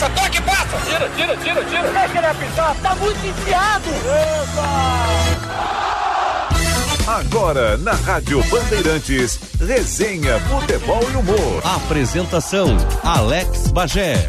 [0.00, 0.78] passa, toque, passa!
[0.86, 1.90] Tira, tira, tira, tira!
[1.90, 3.90] Deixa ele apitar, tá muito enfiado!
[3.90, 5.20] Eita!
[7.06, 11.62] Agora, na Rádio Bandeirantes, resenha, futebol e humor.
[11.64, 14.28] Apresentação, Alex Bagé.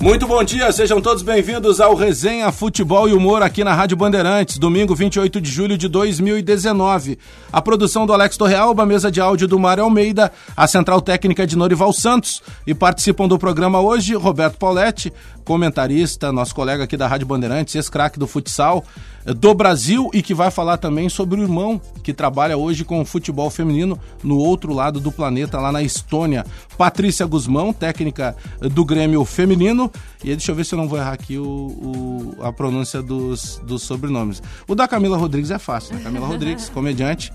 [0.00, 4.58] Muito bom dia, sejam todos bem-vindos ao Resenha Futebol e Humor aqui na Rádio Bandeirantes,
[4.58, 7.18] domingo 28 de julho de 2019.
[7.50, 11.56] A produção do Alex Torrealba, mesa de áudio do Mário Almeida, a central técnica de
[11.56, 15.12] Norival Santos e participam do programa hoje Roberto Pauletti,
[15.44, 18.84] comentarista, nosso colega aqui da Rádio Bandeirantes, ex-craque do futsal,
[19.24, 23.04] do Brasil e que vai falar também sobre o irmão que trabalha hoje com o
[23.04, 26.44] futebol feminino no outro lado do planeta, lá na Estônia.
[26.78, 29.85] Patrícia Guzmão, técnica do Grêmio Feminino.
[30.22, 33.60] E deixa eu ver se eu não vou errar aqui o, o a pronúncia dos,
[33.64, 34.42] dos sobrenomes.
[34.66, 36.02] O da Camila Rodrigues é fácil, né?
[36.02, 37.32] Camila Rodrigues, comediante.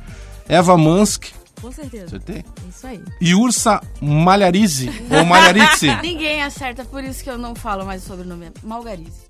[0.47, 1.25] Eva Mansk,
[1.61, 2.05] com certeza.
[2.05, 2.43] Acertei?
[2.67, 3.03] Isso aí.
[3.21, 5.95] E Ursa Malharize, ou Malharize.
[6.01, 8.47] Ninguém acerta, por isso que eu não falo mais o sobrenome.
[8.63, 9.29] Malgarize.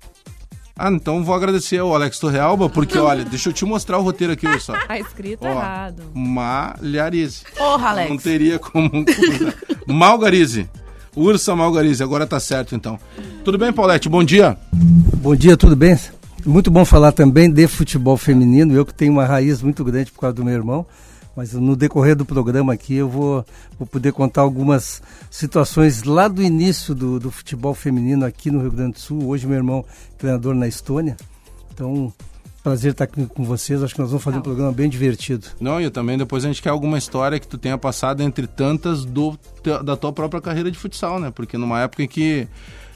[0.74, 4.32] Ah, então vou agradecer ao Alex Torrealba, porque olha, deixa eu te mostrar o roteiro
[4.32, 4.72] aqui, só.
[4.86, 6.04] Tá escrito Ó, errado.
[6.14, 7.44] Malharize.
[7.56, 8.10] Porra, Alex.
[8.10, 9.04] Não teria como.
[9.86, 10.68] Malgarize.
[11.14, 12.98] Ursa Malgarize, agora tá certo então.
[13.44, 14.08] Tudo bem, Paulette?
[14.08, 14.56] Bom dia.
[15.18, 15.98] Bom dia, tudo bem?
[16.44, 18.74] Muito bom falar também de futebol feminino.
[18.74, 20.86] Eu que tenho uma raiz muito grande por causa do meu irmão
[21.34, 23.44] mas no decorrer do programa aqui eu vou,
[23.78, 28.72] vou poder contar algumas situações lá do início do, do futebol feminino aqui no Rio
[28.72, 29.26] Grande do Sul.
[29.26, 31.16] Hoje meu irmão é treinador na Estônia.
[31.72, 32.12] Então,
[32.62, 33.82] prazer estar aqui com vocês.
[33.82, 35.48] Acho que nós vamos fazer um programa bem divertido.
[35.60, 39.04] Não, e também depois a gente quer alguma história que tu tenha passado entre tantas
[39.04, 39.38] do,
[39.84, 41.30] da tua própria carreira de futsal, né?
[41.30, 42.46] Porque numa época em que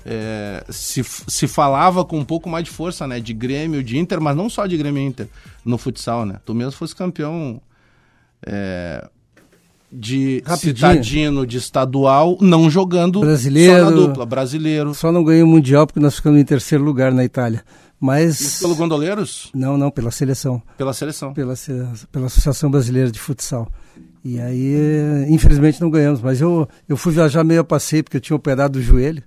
[0.05, 3.19] é, se, se falava com um pouco mais de força, né?
[3.19, 5.29] De Grêmio, de Inter, mas não só de Grêmio e Inter
[5.65, 6.39] no futsal, né?
[6.45, 7.61] Tu mesmo fosse campeão
[8.47, 9.09] é,
[9.91, 10.77] de Rapidinho.
[10.77, 14.95] citadino de estadual, não jogando brasileiro, só na dupla, brasileiro.
[14.95, 17.65] Só não ganhou o Mundial porque nós ficamos em terceiro lugar na Itália.
[18.01, 18.41] Mas...
[18.41, 19.51] Isso pelo Gondoleiros?
[19.55, 20.63] Não, não, pela seleção.
[20.77, 21.33] Pela seleção.
[21.33, 21.55] Pela,
[22.13, 23.69] pela Associação Brasileira de Futsal.
[24.23, 26.21] E aí, infelizmente, não ganhamos.
[26.21, 29.23] Mas eu, eu fui viajar meio a passeio porque eu tinha operado o joelho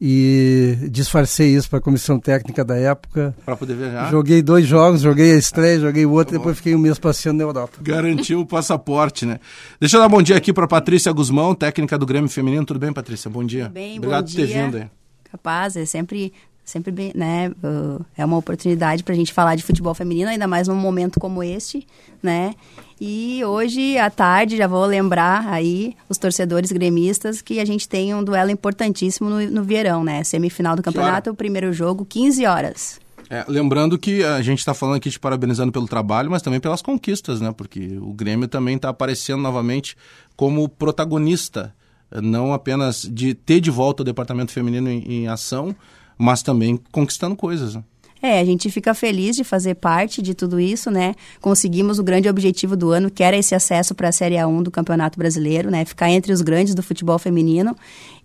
[0.00, 3.36] e disfarcei isso para a comissão técnica da época.
[3.44, 4.10] Para poder viajar?
[4.10, 7.36] Joguei dois jogos, joguei a estreia, joguei o outro, tá depois fiquei um mês passeando
[7.36, 7.76] na Europa.
[7.82, 9.38] Garantiu o passaporte, né?
[9.78, 12.64] Deixa eu dar bom dia aqui para Patrícia Guzmão, técnica do Grêmio Feminino.
[12.64, 13.30] Tudo bem, Patrícia?
[13.30, 13.64] Bom dia.
[13.64, 14.86] Tudo bem, Obrigado bom por ter vindo aí.
[15.30, 16.32] Capaz, é sempre
[16.70, 20.46] sempre bem, né, uh, é uma oportunidade para a gente falar de futebol feminino, ainda
[20.46, 21.86] mais num momento como este,
[22.22, 22.54] né?
[23.00, 28.14] E hoje à tarde já vou lembrar aí os torcedores gremistas que a gente tem
[28.14, 30.22] um duelo importantíssimo no, no Vieirão, né?
[30.22, 33.00] Semifinal do campeonato, o primeiro jogo, 15 horas.
[33.30, 36.82] É, lembrando que a gente está falando aqui te parabenizando pelo trabalho, mas também pelas
[36.82, 37.52] conquistas, né?
[37.56, 39.96] Porque o Grêmio também está aparecendo novamente
[40.36, 41.72] como protagonista,
[42.10, 45.74] não apenas de ter de volta o departamento feminino em, em ação,
[46.20, 47.74] mas também conquistando coisas.
[47.74, 47.82] Né?
[48.22, 51.14] É, a gente fica feliz de fazer parte de tudo isso, né?
[51.40, 54.70] Conseguimos o grande objetivo do ano, que era esse acesso para a Série A1 do
[54.70, 55.86] Campeonato Brasileiro, né?
[55.86, 57.74] Ficar entre os grandes do futebol feminino.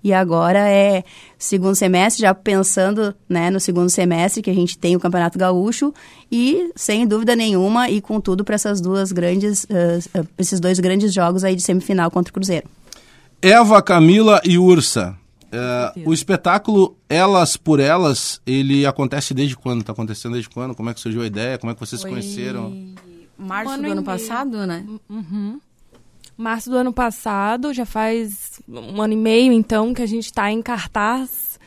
[0.03, 1.05] E agora é
[1.39, 5.93] segundo semestre, já pensando né, no segundo semestre, que a gente tem o Campeonato Gaúcho,
[6.29, 11.13] e sem dúvida nenhuma, e com tudo para essas duas grandes, uh, esses dois grandes
[11.13, 12.67] jogos aí de semifinal contra o Cruzeiro.
[13.41, 15.15] Eva, Camila e Ursa.
[15.55, 19.81] É, o espetáculo Elas por Elas, ele acontece desde quando?
[19.81, 20.75] Está acontecendo desde quando?
[20.75, 21.57] Como é que surgiu a ideia?
[21.57, 22.09] Como é que vocês Foi...
[22.09, 22.93] se conheceram?
[23.37, 24.85] Março um do ano passado, né?
[25.09, 25.59] Uhum.
[26.37, 30.51] Março do ano passado, já faz um ano e meio, então, que a gente está
[30.51, 31.59] em cartaz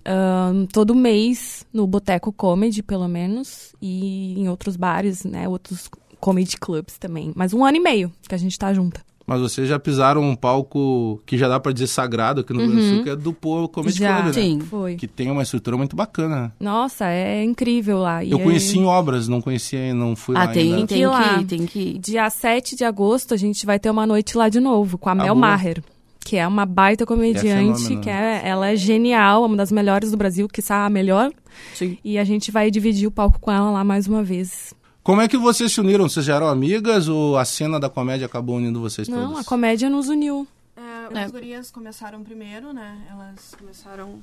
[0.00, 5.48] uh, todo mês no Boteco Comedy, pelo menos, e em outros bares, né?
[5.48, 5.90] Outros
[6.20, 7.32] comedy clubs também.
[7.34, 9.02] Mas um ano e meio que a gente está junta.
[9.30, 12.68] Mas vocês já pisaram um palco que já dá para dizer sagrado aqui no uhum.
[12.68, 14.32] Brasil, que é do Pô Comedy já, Club, né?
[14.32, 14.96] Sim, foi.
[14.96, 16.52] Que tem uma estrutura muito bacana.
[16.58, 18.24] Nossa, é incrível lá.
[18.24, 20.78] Eu conheci em obras, não conhecia, não fui ah, lá tem, ainda.
[20.78, 21.44] tem que ir lá.
[21.44, 21.98] Tem que ir.
[22.00, 25.12] Dia 7 de agosto a gente vai ter uma noite lá de novo, com a
[25.12, 25.46] ah, Mel boa.
[25.46, 25.80] Maher.
[26.18, 30.16] Que é uma baita comediante, é que é, ela é genial, uma das melhores do
[30.16, 31.30] Brasil, que sabe a melhor.
[31.72, 31.96] Sim.
[32.04, 34.74] E a gente vai dividir o palco com ela lá mais uma vez.
[35.02, 36.08] Como é que vocês se uniram?
[36.08, 39.40] Vocês já eram amigas ou a cena da comédia acabou unindo vocês Não, todos?
[39.40, 40.46] a comédia nos uniu.
[40.76, 41.24] É, é.
[41.24, 42.98] As gurias começaram primeiro, né?
[43.10, 44.22] Elas começaram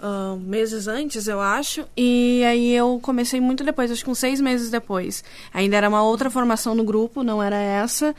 [0.00, 1.84] uh, meses antes, eu acho.
[1.96, 5.22] E aí eu comecei muito depois, acho que uns seis meses depois.
[5.54, 8.12] Ainda era uma outra formação no grupo, não era essa.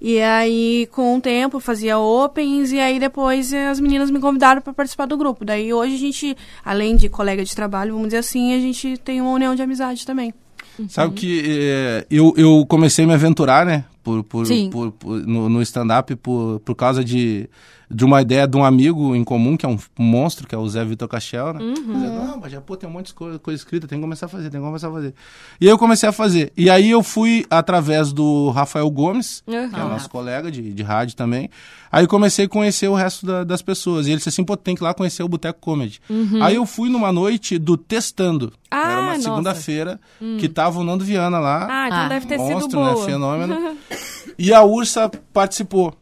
[0.00, 4.74] E aí, com o tempo, fazia opens e aí depois as meninas me convidaram para
[4.74, 5.46] participar do grupo.
[5.46, 9.20] Daí hoje a gente, além de colega de trabalho, vamos dizer assim, a gente tem
[9.20, 10.32] uma união de amizade também.
[10.78, 10.88] Uhum.
[10.88, 13.84] Sabe que é, eu, eu comecei a me aventurar, né?
[14.08, 14.70] Por, por, Sim.
[14.70, 17.48] por- por- no, no stand-up por, por causa de,
[17.90, 20.66] de uma ideia de um amigo em comum, que é um monstro, que é o
[20.66, 21.60] Zé Vitor Cachel, né?
[21.74, 24.26] Dizendo, não, mas já pô, tem um monte de coisa, coisa escrita, tem que começar
[24.26, 25.14] a fazer, tem que começar a fazer.
[25.60, 26.52] E aí eu comecei a fazer.
[26.56, 29.68] E aí eu fui através do Rafael Gomes, Uhum.
[29.68, 31.50] que é nosso colega de, de rádio também.
[31.90, 34.06] Aí comecei a conhecer o resto da- das pessoas.
[34.06, 36.00] E ele disse assim, pô, tem que ir lá conhecer o Boteco Comedy.
[36.42, 38.52] Aí eu fui numa noite do Testando.
[38.70, 39.98] Ah, Era uma segunda-feira
[40.38, 41.66] que tava o Nando Viana lá.
[41.70, 42.94] Ah, então Ah, deve ter sido monstro, boa.
[42.94, 43.06] né?
[43.06, 43.76] Fenômeno.
[44.38, 45.94] e a Ursa participou.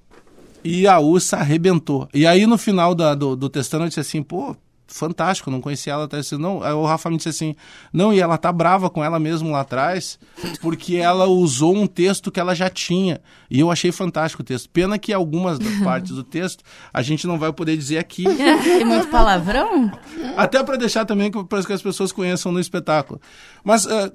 [0.62, 2.09] E a Ursa arrebentou.
[2.12, 4.56] E aí no final da- do, do testando eu disse assim, pô,
[4.88, 6.62] fantástico, não conhecia ela até assim, não.
[6.62, 7.55] Aí o Rafa me disse assim,
[7.93, 10.19] não, e ela tá brava com ela mesmo lá atrás,
[10.61, 13.21] porque ela usou um texto que ela já tinha.
[13.50, 14.69] E eu achei fantástico o texto.
[14.71, 18.25] Pena que algumas das partes do texto a gente não vai poder dizer aqui.
[18.62, 19.91] Tem muito palavrão?
[20.37, 23.21] Até para deixar também para que as pessoas conheçam no espetáculo.
[23.65, 24.11] Mas eh,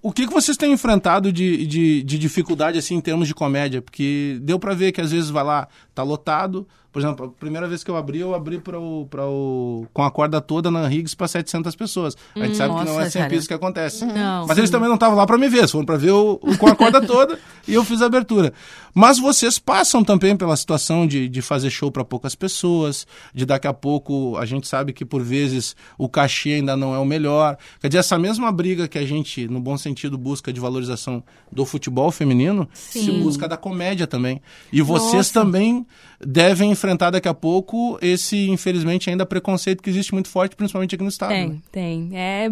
[0.00, 3.82] o que, que vocês têm enfrentado de, de, de dificuldade assim em termos de comédia?
[3.82, 5.68] Porque deu para ver que às vezes vai lá,
[5.98, 6.66] tá lotado.
[6.90, 10.02] Por exemplo, a primeira vez que eu abri, eu abri para o, pra o, com
[10.02, 12.16] a corda toda na Riggs para 700 pessoas.
[12.34, 13.34] A gente sabe que não é Nossa, sempre cara.
[13.36, 14.04] isso que acontece.
[14.06, 14.46] Não.
[14.46, 16.66] Mas eles também não estavam lá para me ver, foram para ver o, o- com
[16.66, 18.54] a corda toda e eu fiz a abertura.
[18.94, 23.66] Mas vocês passam também pela situação de, de fazer show para poucas pessoas, de daqui
[23.68, 27.58] a pouco a gente sabe que por vezes o cachê ainda não é o melhor.
[27.80, 31.22] Quer dizer, essa mesma briga que a gente, no bom sentido, busca de valorização
[31.52, 34.40] do futebol feminino, se busca da comédia também.
[34.72, 35.86] E vocês também
[36.20, 41.02] devem enfrentar daqui a pouco esse, infelizmente, ainda preconceito que existe muito forte, principalmente aqui
[41.04, 41.30] no estado.
[41.32, 41.56] né?
[41.70, 42.18] Tem, tem.
[42.18, 42.50] É,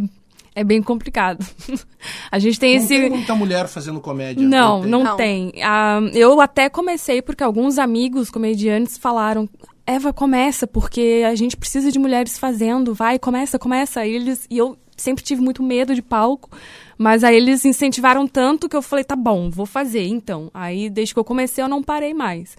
[0.54, 1.44] é bem complicado.
[2.30, 2.88] a gente tem Não esse.
[3.00, 4.46] tem muita mulher fazendo comédia.
[4.46, 4.90] Não, tem?
[4.90, 5.16] não, Não.
[5.16, 5.52] tem.
[5.62, 9.48] Ah, eu até comecei porque alguns amigos comediantes falaram.
[9.88, 12.92] Eva, começa, porque a gente precisa de mulheres fazendo.
[12.92, 14.00] Vai, começa, começa.
[14.00, 16.50] Aí eles, e eu sempre tive muito medo de palco,
[16.98, 20.50] mas aí eles incentivaram tanto que eu falei, tá bom, vou fazer então.
[20.52, 22.56] Aí, desde que eu comecei, eu não parei mais.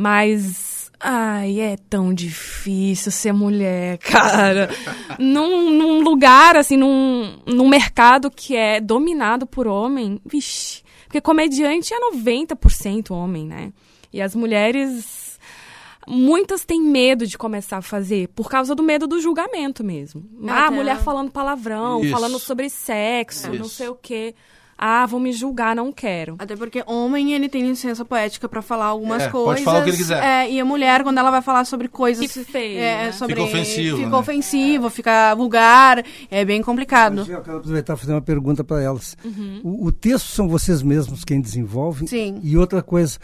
[0.00, 0.80] Mas.
[1.02, 4.68] Ai, é tão difícil ser mulher, cara.
[5.18, 10.82] num, num lugar, assim, num, num mercado que é dominado por homem, vixe.
[11.06, 13.72] Porque comediante é 90% homem, né?
[14.12, 15.38] E as mulheres.
[16.06, 20.24] Muitas têm medo de começar a fazer por causa do medo do julgamento mesmo.
[20.48, 22.10] Ah, Até- mulher falando palavrão, Isso.
[22.10, 23.68] falando sobre sexo, não Isso.
[23.76, 24.34] sei o quê.
[24.82, 26.36] Ah, vão me julgar, não quero.
[26.38, 29.64] Até porque homem, ele tem licença poética pra falar algumas É, pode coisas.
[29.64, 30.24] falar o que ele quiser.
[30.24, 32.32] É, e a mulher, quando ela vai falar sobre coisas...
[32.32, 33.12] Que feio, é, né?
[33.12, 34.16] sobre, Fica ofensivo, Fica né?
[34.16, 36.02] ofensivo, fica vulgar.
[36.30, 37.20] É bem complicado.
[37.28, 39.16] Eu quero aproveitar e fazer uma pergunta para elas.
[39.62, 42.06] O, o texto são vocês mesmos quem desenvolvem?
[42.08, 42.40] Sim.
[42.42, 43.18] E outra coisa,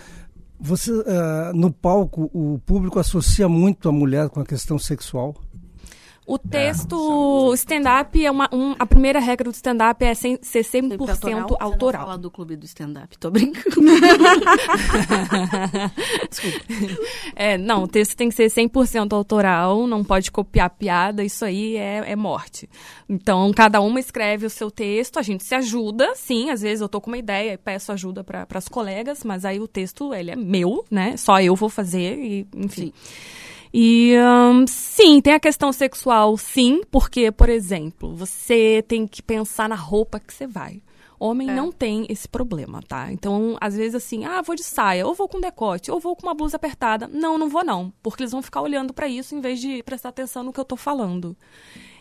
[0.61, 5.35] você ah, no palco o público associa muito a mulher com a questão sexual?
[6.26, 8.49] O texto, o stand-up é uma.
[8.52, 11.56] um- a primeira regra do stand-up é sem- ser 100% Autoral?
[11.61, 12.06] autoral.
[12.06, 13.76] Fala do clube do stand-up, tô brincando.
[17.34, 21.76] É, não, o texto tem que ser 100% autoral, não pode copiar piada, isso aí
[21.76, 22.69] é, é morte.
[23.08, 26.88] Então, cada uma escreve o seu texto, a gente se ajuda, sim, às vezes eu
[26.88, 30.31] tô com uma ideia e peço ajuda para as colegas, mas aí o texto, ele
[30.31, 31.17] é meu, né?
[31.17, 32.93] Só eu vou fazer, e, enfim.
[33.73, 39.69] E ahn, sim, tem a questão sexual, sim, porque, por exemplo, você tem que pensar
[39.69, 40.81] na roupa que você vai.
[41.19, 43.11] Homem não tem esse problema, tá?
[43.11, 46.27] Então, às vezes, assim, ah, vou de saia, ou vou com decote, ou vou com
[46.27, 47.09] uma blusa apertada.
[47.09, 50.11] Não, não vou não, porque eles vão ficar olhando pra isso em vez de prestar
[50.11, 51.35] atenção no que eu tô falando.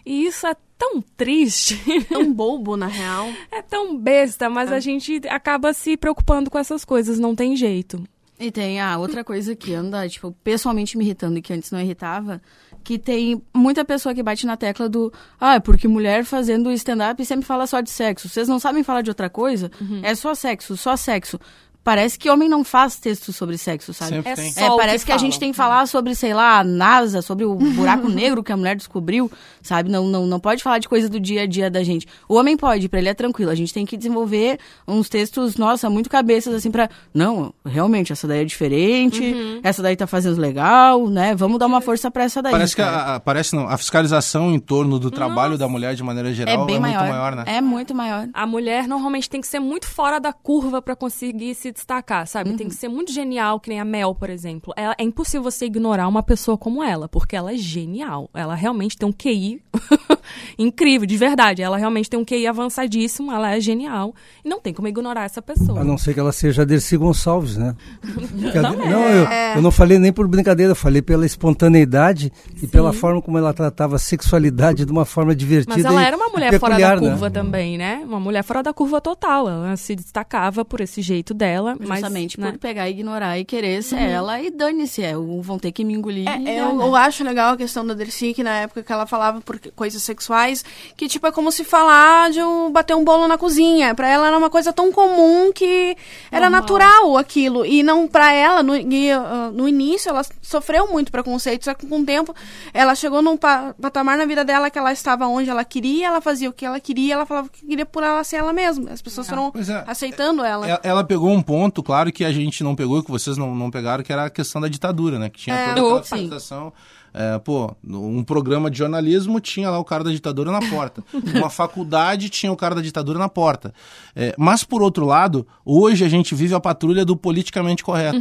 [0.05, 3.27] E isso é tão triste, Tão bobo, na real.
[3.51, 8.03] é tão besta, mas a gente acaba se preocupando com essas coisas, não tem jeito.
[8.37, 11.79] E tem a outra coisa que anda, tipo, pessoalmente me irritando e que antes não
[11.79, 12.41] irritava,
[12.83, 17.23] que tem muita pessoa que bate na tecla do ah, é porque mulher fazendo stand-up
[17.25, 18.27] sempre fala só de sexo.
[18.27, 19.71] Vocês não sabem falar de outra coisa?
[20.03, 21.39] É só sexo, só sexo.
[21.85, 24.15] Parece que homem não faz texto sobre sexo, sabe?
[24.15, 24.51] Sempre É tem.
[24.51, 27.21] só É, o parece que, a gente tem que falar sobre, sei lá, a NASA,
[27.21, 29.89] sobre o buraco negro que a mulher descobriu, sabe?
[29.91, 32.07] Não, não, não pode falar de coisa do dia a dia da gente.
[32.27, 33.51] O homem pode, pra ele é tranquilo.
[33.51, 36.89] A gente tem que desenvolver uns textos, nossa, muito cabeças, assim, pra.
[37.13, 39.59] Não, realmente, essa daí é diferente, Uhum.
[39.63, 41.35] essa daí tá fazendo legal, né?
[41.35, 42.51] Vamos dar uma força pra essa daí.
[42.51, 42.97] Parece que cara.
[42.97, 46.63] a, a- parece não, a fiscalização em torno do trabalho da mulher de maneira geral
[46.63, 47.01] é bem maior.
[47.01, 47.43] muito maior, né?
[47.45, 48.27] É muito maior.
[48.33, 52.53] A mulher normalmente tem que ser muito fora da curva pra conseguir se destacar, sabe?
[52.53, 54.73] Tem que ser muito genial, que nem a Mel, por exemplo.
[54.75, 58.29] Ela- é impossível você ignorar uma pessoa como ela, porque ela é genial.
[58.33, 59.61] Ela realmente tem um QI
[60.57, 61.61] incrível, de verdade.
[61.61, 64.13] Ela realmente tem um QI avançadíssimo, ela é genial.
[64.43, 65.81] E não tem como ignorar essa pessoa.
[65.81, 67.75] A não ser que ela seja a Dercy Gonçalves, né?
[68.55, 69.27] Não, eu,
[69.57, 73.53] eu não falei nem por brincadeira, eu falei pela espontaneidade e pela forma como ela
[73.53, 75.75] tratava a sexualidade de uma forma divertida.
[75.75, 77.09] Mas ela e era uma mulher fora peculiar, da né?
[77.11, 78.01] curva também, né?
[78.05, 79.49] Uma mulher fora da curva total.
[79.49, 82.51] Ela se destacava por esse jeito dela ela, mas Justamente né?
[82.51, 85.83] por pegar e ignorar e querer ser ela e dane-se, é, o- vão ter que
[85.83, 86.27] me engolir.
[86.27, 89.41] É, eu, eu acho legal a questão da Dercy, que na época que ela falava
[89.41, 90.63] por coisas sexuais,
[90.97, 93.93] que tipo, é como se falar de um, bater um bolo na cozinha.
[93.95, 95.95] Pra ela era uma coisa tão comum que
[96.31, 96.61] era Normal.
[96.61, 97.65] natural aquilo.
[97.65, 101.85] E não pra ela, no, e, ah, no início, ela sofreu muito preconceito, só que
[101.85, 102.33] com o tempo
[102.73, 106.21] ela chegou num pa- patamar na vida dela que ela estava onde ela queria, ela
[106.21, 108.91] fazia o que ela queria, ela falava o que queria por ela ser ela mesma.
[108.91, 109.83] As pessoas foram é.
[109.89, 110.67] aceitando ela.
[110.67, 113.69] Ela, ela pegou um ponto, claro, que a gente não pegou, que vocês não, não
[113.71, 115.29] pegaram, que era a questão da ditadura, né?
[115.29, 115.67] Que tinha É.
[115.67, 116.73] toda aquela apresentação.
[117.17, 121.01] É, pô, um programa de jornalismo tinha lá o cara da ditadura na porta.
[121.33, 123.73] Uma faculdade tinha o cara da ditadura na porta.
[124.13, 128.19] É, mas, por outro lado, hoje a gente vive a patrulha do politicamente correto.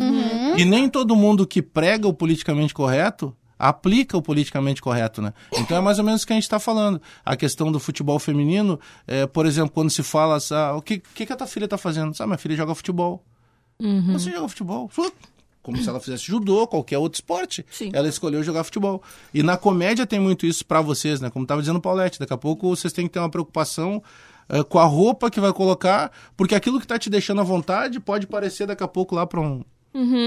[0.56, 5.32] E nem todo mundo que prega o politicamente correto aplica o politicamente correto, né?
[5.54, 7.00] Então é mais ou menos o que a gente está falando.
[7.24, 11.24] A questão do futebol feminino, é, por exemplo, quando se fala, ah, o que, que,
[11.24, 12.14] que a tua filha está fazendo?
[12.18, 13.24] Ah, minha filha joga futebol.
[14.12, 14.90] Você joga futebol?
[15.62, 17.64] Como se ela fizesse judô, qualquer outro esporte.
[17.70, 17.90] Sim.
[17.94, 19.02] Ela escolheu jogar futebol.
[19.32, 21.30] E na comédia tem muito isso pra vocês, né?
[21.30, 24.02] Como tava dizendo o Paulette, daqui a pouco vocês têm que ter uma preocupação
[24.50, 27.98] eh, com a roupa que vai colocar, porque aquilo que tá te deixando à vontade
[27.98, 29.64] pode parecer daqui a pouco lá pra um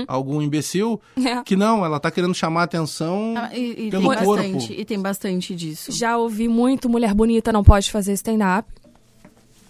[0.07, 1.41] algum imbecil É.
[1.43, 4.36] que não, ela tá querendo chamar a atenção Ah, e, e pelo tem corpo.
[4.43, 5.91] bastante, e tem bastante disso.
[5.91, 8.67] Já ouvi muito mulher bonita não pode fazer stand-up.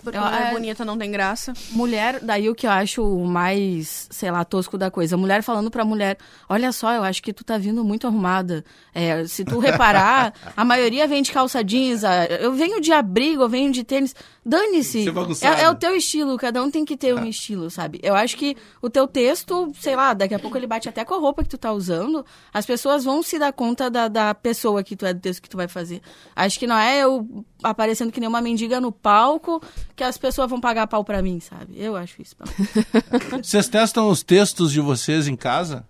[0.03, 1.51] Porque mulher é- bonita não tem graça.
[1.71, 5.17] Mulher, daí o que eu acho mais, sei lá, tosco da coisa.
[5.17, 8.63] Mulher falando pra mulher, olha só, eu acho que tu tá vindo muito arrumada.
[8.95, 13.41] É, se tu reparar, a maioria vem de calça jeans, a- eu venho de abrigo,
[13.41, 14.15] eu venho de tênis.
[14.47, 15.03] Dane-se.
[15.45, 15.61] É.
[15.61, 17.99] É, é o teu estilo, cada um tem que ter um estilo, sabe?
[18.01, 21.13] Eu acho que o teu texto, sei lá, daqui a pouco ele bate até com
[21.13, 22.25] a roupa que tu tá usando.
[22.53, 25.49] As pessoas vão se dar conta da, da pessoa que tu é, do texto que
[25.49, 26.01] tu vai fazer.
[26.33, 29.61] Acho que não é eu aparecendo que nem uma mendiga no palco
[29.95, 31.73] que as pessoas vão pagar pau pra mim, sabe?
[31.75, 32.35] Eu acho isso.
[33.43, 35.85] Vocês testam os textos de vocês em casa?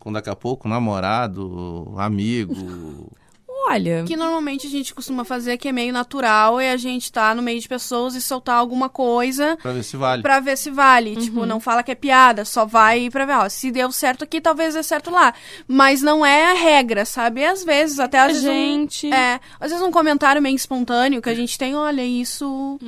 [0.00, 3.12] Com daqui a pouco namorado, amigo.
[3.68, 7.10] Olha, O que normalmente a gente costuma fazer, que é meio natural, é a gente
[7.12, 10.22] tá no meio de pessoas e soltar alguma coisa Pra ver se vale.
[10.22, 11.16] pra ver se vale.
[11.16, 14.40] Tipo, não fala que é piada, só vai pra ver, ó, se deu certo aqui,
[14.40, 15.32] talvez dê certo lá.
[15.68, 17.44] Mas não é a regra, sabe?
[17.44, 18.44] Às vezes, até às vezes.
[18.44, 19.12] um- gente.
[19.12, 22.78] é, às vezes um comentário meio espontâneo que a gente tem, olha, isso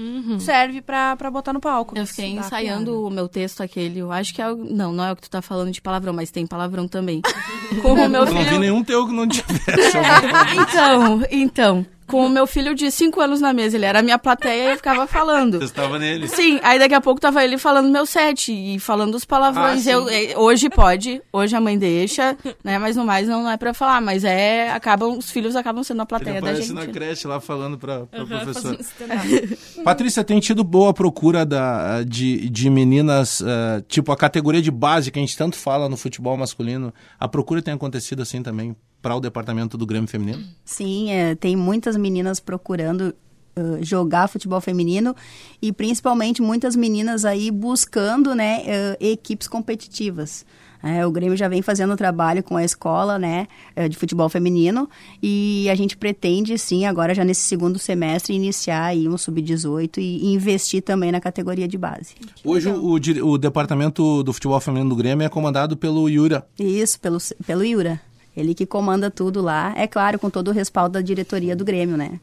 [0.40, 1.96] serve pra, pra botar no palco.
[1.96, 2.98] Eu fiquei ensaiando piada.
[2.98, 4.56] o meu texto aquele, eu acho que é o...
[4.56, 7.20] Não, não é o que tu tá falando de palavrão, mas tem palavrão também.
[7.82, 8.58] Como o meu Eu não vi filho...
[8.60, 9.64] nenhum teu que não tivesse.
[10.68, 14.18] Então, então, com o meu filho de 5 anos na mesa, ele era a minha
[14.18, 15.58] plateia e eu ficava falando.
[15.58, 16.28] Você estava nele.
[16.28, 19.86] Sim, aí daqui a pouco tava ele falando meu set e falando os palavrões.
[19.86, 22.78] Ah, eu, eh, hoje pode, hoje a mãe deixa, né?
[22.78, 24.70] Mas no mais não é pra falar, mas é.
[24.70, 26.74] Acabam, os filhos acabam sendo a Ele plateia da aparece gente.
[26.76, 28.54] na creche lá falando pra, pra professora.
[28.54, 29.58] fazendo stand-up.
[29.82, 35.10] Patrícia, tem tido boa procura da, de, de meninas, eh, tipo a categoria de base
[35.10, 36.92] que a gente tanto fala no futebol masculino.
[37.18, 40.42] A procura tem acontecido assim também para o departamento do Grêmio Feminino?
[40.64, 43.14] Sim, é, tem muitas meninas procurando
[43.54, 45.14] ãh, jogar futebol feminino
[45.60, 50.46] e principalmente muitas meninas aí buscando né, ãh, equipes competitivas.
[50.82, 53.46] É, o Grêmio já vem fazendo trabalho com a escola né,
[53.90, 54.88] de futebol feminino
[55.22, 60.00] e a gente pretende, sim, agora já nesse segundo semestre, iniciar aí um sub-18 e,
[60.00, 62.14] e investir também na categoria de base.
[62.42, 66.46] Hoje o, o o departamento do futebol feminino do Grêmio é comandado pelo Yura.
[66.58, 68.00] Isso, pelo, pelo Iura.
[68.36, 71.96] Ele que comanda tudo lá, é claro, com todo o respaldo da diretoria do Grêmio,
[71.96, 72.18] né?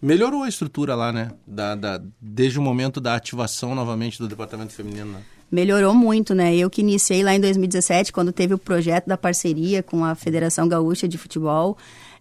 [0.00, 1.30] Melhorou a estrutura lá, né?
[1.46, 5.12] Da, da- desde o momento da ativação novamente do departamento feminino.
[5.12, 5.20] né?
[5.50, 6.54] Melhorou muito, né?
[6.54, 10.68] Eu que iniciei lá em 2017, quando teve o projeto da parceria com a Federação
[10.68, 11.76] Gaúcha de Futebol.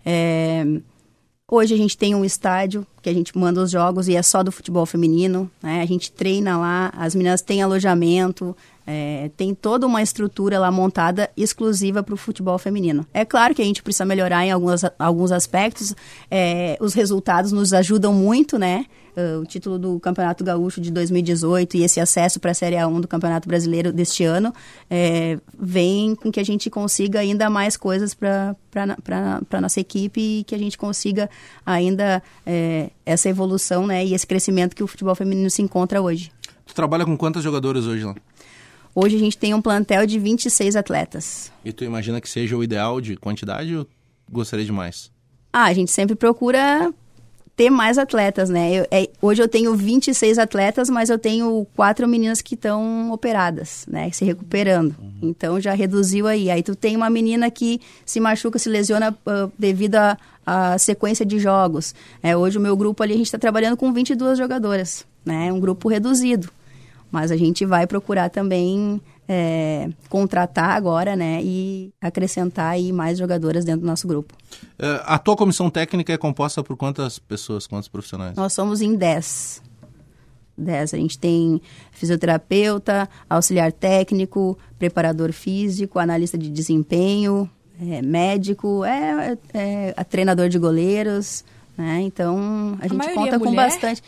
[0.05, 0.63] É,
[1.47, 4.41] Hoje a gente tem um estádio que a gente manda os jogos e é só
[4.41, 5.49] do futebol feminino.
[5.61, 5.79] Né?
[5.81, 11.29] A gente treina lá, as meninas têm alojamento, é, tem toda uma estrutura lá montada
[11.35, 13.05] exclusiva para o futebol feminino.
[13.13, 15.95] É claro que a gente precisa melhorar em alguns, alguns aspectos.
[16.29, 18.85] é, os resultados nos ajudam muito, né?
[19.15, 22.99] Uh, o título do Campeonato Gaúcho de 2018 e esse acesso para a Série A1
[22.99, 24.53] do Campeonato Brasileiro deste ano
[24.89, 28.57] é, vem com que a gente consiga ainda mais coisas para
[29.49, 31.29] a nossa equipe e que a gente consiga
[31.65, 36.29] ainda é, essa evolução né, e esse crescimento que o futebol feminino se encontra hoje.
[36.65, 38.15] Tu trabalha com quantas jogadoras hoje lá?
[38.95, 41.51] Hoje a gente tem um plantel de 26 atletas.
[41.65, 43.85] E tu imagina que seja o ideal de quantidade ou
[44.31, 45.11] gostaria de mais?
[45.51, 46.93] Ah, a gente sempre procura
[47.57, 48.73] ter mais atletas, né?
[48.73, 53.85] Eu- é, hoje eu tenho 26 atletas, mas eu tenho quatro meninas que estão operadas,
[53.89, 54.09] né?
[54.11, 54.95] Se recuperando.
[55.21, 56.49] Então já reduziu aí.
[56.49, 61.25] Aí tu tem uma menina que se machuca, se lesiona ah, devido à à sequência
[61.25, 61.95] de jogos.
[62.21, 65.51] É, hoje o meu grupo ali, a gente está trabalhando com 22 jogadoras, né?
[65.51, 66.49] Um grupo reduzido.
[67.15, 73.63] Mas a gente vai procurar também é, contratar agora, né, e acrescentar aí mais jogadoras
[73.63, 74.33] dentro do nosso grupo.
[74.77, 78.35] É, a tua comissão técnica é composta por quantas pessoas, quantos profissionais?
[78.35, 79.63] Nós somos em 10.
[80.57, 80.93] 10.
[80.93, 87.49] A gente tem fisioterapeuta, auxiliar técnico, preparador físico, analista de desempenho,
[87.81, 91.45] é, médico, é, é, é, treinador de goleiros,
[91.77, 92.01] né?
[92.01, 94.03] Então, a, a gente conta com mulher, bastante.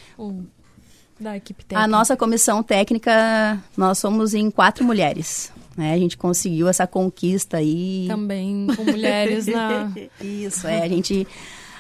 [1.20, 1.84] Da equipe técnica.
[1.84, 5.52] A nossa comissão técnica, nós somos em quatro mulheres.
[5.76, 5.94] Né?
[5.94, 8.06] A gente conseguiu essa conquista aí.
[8.08, 9.92] Também com mulheres na.
[10.22, 10.82] Isso, é.
[10.82, 11.28] A gente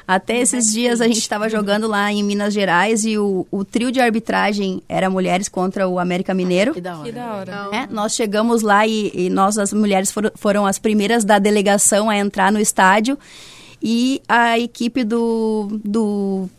[0.08, 3.91] até esses dias a gente estava jogando lá em Minas Gerais e o, o, trio
[3.91, 6.74] de arbitragem era mulheres contra o América Mineiro.
[6.74, 7.06] Que da hora.
[7.06, 7.70] Que da hora.
[7.74, 12.10] É, nós chegamos lá e, e nós, as mulheres, for, foram as primeiras da delegação
[12.10, 13.20] a entrar no estádio.
[13.84, 16.50] E a equipe do, do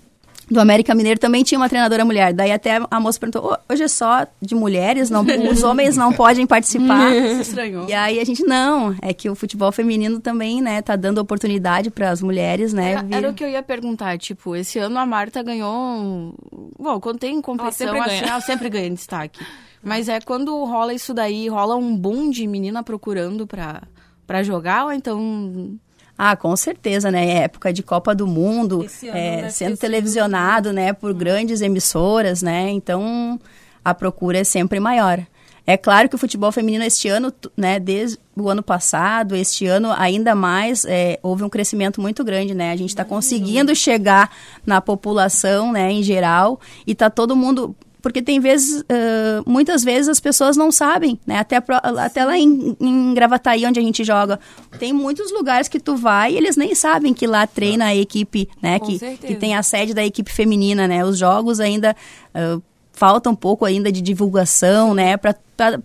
[0.51, 2.33] do América Mineiro também tinha uma treinadora mulher.
[2.33, 6.47] Daí até a moça perguntou: hoje é só de mulheres, não, os homens não podem
[6.47, 7.11] participar.
[7.37, 7.89] Se estranhou.
[7.89, 11.91] E aí a gente, não, é que o futebol feminino também, né, tá dando oportunidade
[11.91, 12.93] para as mulheres, né?
[12.93, 16.35] Era, era, o que eu ia perguntar, tipo, esse ano a Marta ganhou.
[16.79, 19.41] Bom, quando tem competição, ela sempre, assim, ela sempre ganha destaque.
[19.83, 23.83] Mas é quando rola isso daí, rola um boom de menina procurando pra,
[24.27, 25.79] pra jogar, ou então
[26.19, 27.29] ah, com certeza, né?
[27.29, 28.85] É época de Copa do Mundo,
[29.15, 32.69] é, sendo televisionado, né, por grandes emissoras, né?
[32.71, 33.39] Então,
[33.85, 35.25] a procura é sempre maior.
[35.65, 39.93] É claro que o futebol feminino este ano, né, desde o ano passado, este ano
[39.93, 42.73] ainda mais, é, houve um crescimento muito grande, né?
[42.73, 44.35] A gente está conseguindo chegar
[44.67, 47.77] na população, né, em geral, e está todo mundo
[48.09, 51.41] porque tem vezes, uh, muitas vezes as pessoas não sabem, né?
[51.41, 54.41] Até, pro, até lá em, em Gravataí, onde a gente joga,
[54.79, 58.49] tem muitos lugares que tu vai e eles nem sabem que lá treina a equipe,
[58.63, 58.81] né?
[58.81, 61.05] Que, que tem a sede da equipe feminina, né?
[61.05, 61.95] Os jogos ainda
[62.35, 62.63] uh,
[62.95, 65.19] falta um pouco ainda de divulgação, né?
[65.19, 65.37] Para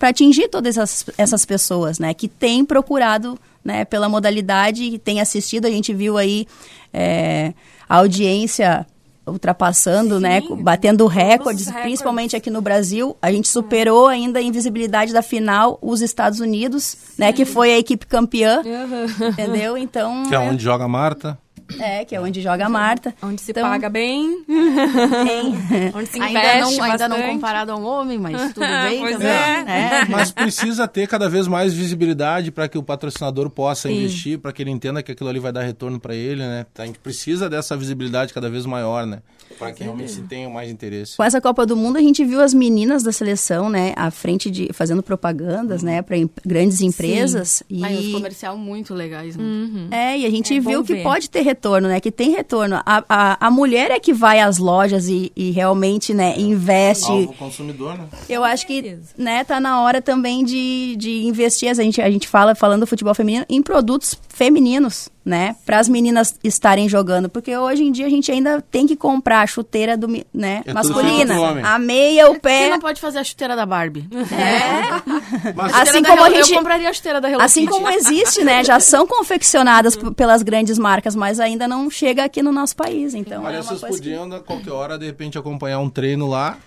[0.07, 2.13] atingir todas essas, essas pessoas, né?
[2.13, 3.83] Que têm procurado, né?
[3.83, 6.47] Pela modalidade, que têm assistido, a gente viu aí
[6.93, 7.53] é,
[7.89, 8.87] a audiência
[9.25, 13.15] ultrapassando, né, Sim, né, batendo recordes, recordes, principalmente aqui no Brasil.
[13.21, 16.97] A gente superou ainda a invisibilidade da final os Estados Unidos, Sim.
[17.17, 19.27] né, que foi a equipe campeã, uhum.
[19.29, 19.77] entendeu?
[19.77, 21.37] Então que é onde joga a Marta.
[21.79, 23.13] É, que é onde joga a Marta.
[23.21, 24.43] Onde se então, paga bem.
[24.47, 25.91] bem.
[25.95, 29.29] onde se ainda não, ainda não comparado a um homem, mas tudo bem pois também.
[29.29, 29.63] É.
[29.63, 30.05] Né?
[30.09, 33.95] Mas precisa ter cada vez mais visibilidade para que o patrocinador possa Sim.
[33.95, 36.65] investir, para que ele entenda que aquilo ali vai dar retorno para ele, né?
[36.77, 39.19] A gente precisa dessa visibilidade cada vez maior, né?
[39.57, 41.17] Para que realmente se tenha mais interesse.
[41.17, 44.49] Com essa Copa do Mundo, a gente viu as meninas da seleção, né, à frente
[44.49, 47.77] de fazendo propagandas, né, para grandes empresas Sim.
[47.77, 49.43] e Ai, os comercial muito legais, né?
[49.43, 49.87] Uhum.
[49.91, 51.03] É, e a gente é viu que ver.
[51.03, 52.81] pode ter retorno, né, que tem retorno.
[52.85, 57.11] A, a, a mulher é que vai às lojas e, e realmente, né, investe.
[57.11, 58.07] Alvo consumidor, né?
[58.27, 62.27] Eu acho que, né, tá na hora também de, de investir, a gente, a gente
[62.27, 67.55] fala, falando do futebol feminino, em produtos femininos, né, para as meninas estarem jogando, porque
[67.55, 71.33] hoje em dia a gente ainda tem que comprar a chuteira do, né, É masculina,
[71.63, 72.69] a meia, o Você pé.
[72.69, 74.07] não pode fazer a chuteira da Barbie.
[74.11, 75.53] É.
[75.55, 77.71] Mas Assim como a gente- Eu compraria a chuteira da Hello Assim Kitty.
[77.73, 82.51] como existe, né, já são confeccionadas pelas grandes marcas, mas ainda não chega aqui no
[82.51, 85.79] nosso país, então Olha, é vocês coisa que- podiam, a qualquer hora, de repente, acompanhar
[85.79, 86.57] um treino lá,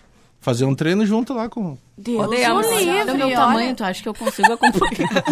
[0.46, 1.76] fazer um treino junto lá com.
[1.98, 3.36] Deus me livre, do meu olha.
[3.36, 5.24] tamanho, tu acha que eu consigo acompanhar?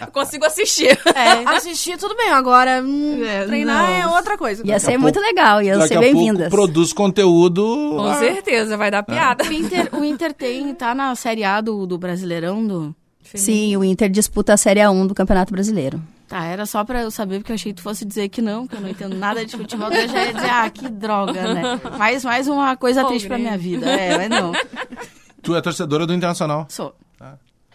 [0.00, 0.98] Eu consigo assistir.
[1.44, 2.30] Assistir, tudo bem.
[2.30, 3.94] Agora, hum, É, treinar não.
[3.94, 4.66] é outra coisa.
[4.66, 6.48] Ia ser a muito legal, ia ser pouco bem-vindas.
[6.48, 7.62] produz conteúdo.
[7.94, 9.44] Com ah, certeza, vai dar piada.
[9.44, 12.96] o, Inter, o Inter tem, tá na Série A do, do Brasileirão do...
[13.34, 16.00] Sim, o Inter disputa a Série A1 do Campeonato Brasileiro.
[16.28, 18.66] Tá, era só pra eu saber, porque eu achei que tu fosse dizer que não,
[18.66, 21.80] que eu não entendo nada de futebol, eu já ia dizer, ah, que droga, né?
[21.96, 23.86] Mais, mais uma coisa Pô, triste pra minha vida.
[23.88, 24.52] É, mas não,
[25.42, 26.66] Tu é torcedora do Internacional.
[26.68, 26.94] sou.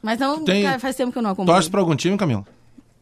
[0.04, 1.56] Mas não, Tem- faz tempo que eu não acompanho.
[1.56, 2.44] Torce pra algum time, Camila?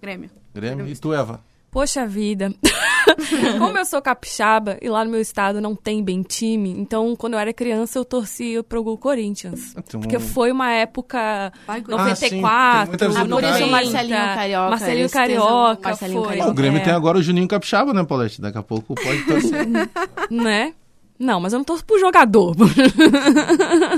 [0.02, 0.30] Grêmio.
[0.54, 0.88] Grêmio.
[0.88, 1.40] E tu, Eva?
[1.72, 2.52] Poxa vida.
[3.60, 7.34] Como eu sou capixaba e lá no meu estado não tem bem time, então quando
[7.34, 9.74] eu era criança eu torcia pro Gol Corinthians.
[9.78, 13.68] Então- Porque foi uma época Vai, 94, Ah, sim, tem muita por isso o 90,
[13.68, 14.70] Marcelinho Carioca.
[14.70, 16.28] Marcelinho eles tesam- Carioca, Marcelinho foi.
[16.30, 16.50] Carioca.
[16.50, 16.84] O Grêmio É.
[16.84, 18.42] tem agora o Juninho Capixaba, né, Paulette?
[18.42, 19.68] Daqui a pouco pode torcer.
[20.32, 20.74] né?
[21.20, 22.56] Não, mas eu não torço pro jogador.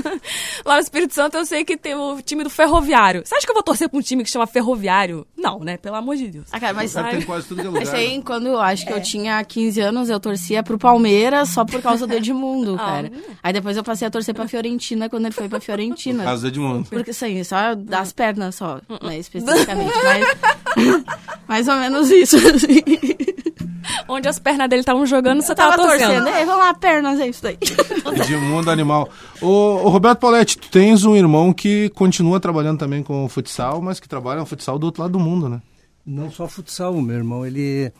[0.72, 3.20] Lá no Espírito Santo eu sei que tem o time do Ferroviário.
[3.26, 5.26] Você acha que eu vou torcer pra um time que chama Ferroviário?
[5.36, 5.76] Não, né?
[5.76, 6.46] Pelo amor de Deus.
[6.50, 7.82] Ah, cara, mas Tem quase tudo que é lugar.
[7.82, 11.62] Esse aí, quando eu acho que eu tinha 15 anos, eu torcia pro Palmeiras só
[11.62, 13.12] por causa do Edmundo, Ah, cara.
[13.42, 16.24] Aí depois eu passei a torcer pra Fiorentina quando ele foi pra Fiorentina.
[16.24, 16.88] Caso do Edmundo.
[16.88, 19.92] Porque assim, só das pernas só, né, especificamente.
[20.02, 21.04] Mas
[21.46, 22.80] mais ou menos isso, assim.
[24.08, 26.24] Onde as pernas dele estavam jogando, você tava, tava torcendo.
[26.24, 26.36] torcendo.
[26.36, 27.58] Ei, vamos lá, pernas, é isso daí.
[28.16, 29.08] Edmundo Animal.
[29.40, 33.80] Ô, ô, Roberto Pauletti, tu tens um irmão que continua trabalhando também com o futsal,
[33.80, 35.60] mas que trabalha no futsal do outro lado do mundo, né?
[36.04, 37.46] Não só futsal, meu irmão.
[37.46, 37.92] Ele,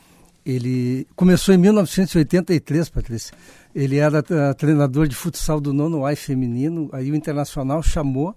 [0.45, 3.35] ele começou em 1983, Patrícia.
[3.73, 6.89] Ele era uh, treinador de futsal do nono AI feminino.
[6.91, 8.35] Aí o Internacional chamou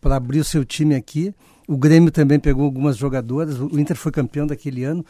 [0.00, 1.34] para abrir o seu time aqui.
[1.68, 3.58] O Grêmio também pegou algumas jogadoras.
[3.58, 5.04] O Inter foi campeão daquele ano.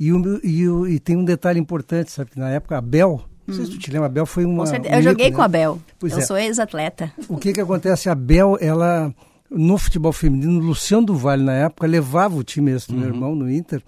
[0.00, 2.30] E, o, e, o, e tem um detalhe importante, sabe?
[2.30, 4.64] Que na época a Bel, não sei se tu te lembra, a Bel foi uma.
[4.64, 4.94] Com certeza.
[4.94, 5.52] um Eu joguei ícone, com a né?
[5.58, 5.78] Bel.
[5.98, 6.22] Pois eu é.
[6.22, 7.12] sou ex-atleta.
[7.28, 8.08] O que que acontece?
[8.08, 9.14] A Bel, ela,
[9.50, 13.08] no futebol feminino, o Luciano do Vale, na época, levava o time esse do meu
[13.08, 13.82] irmão no Inter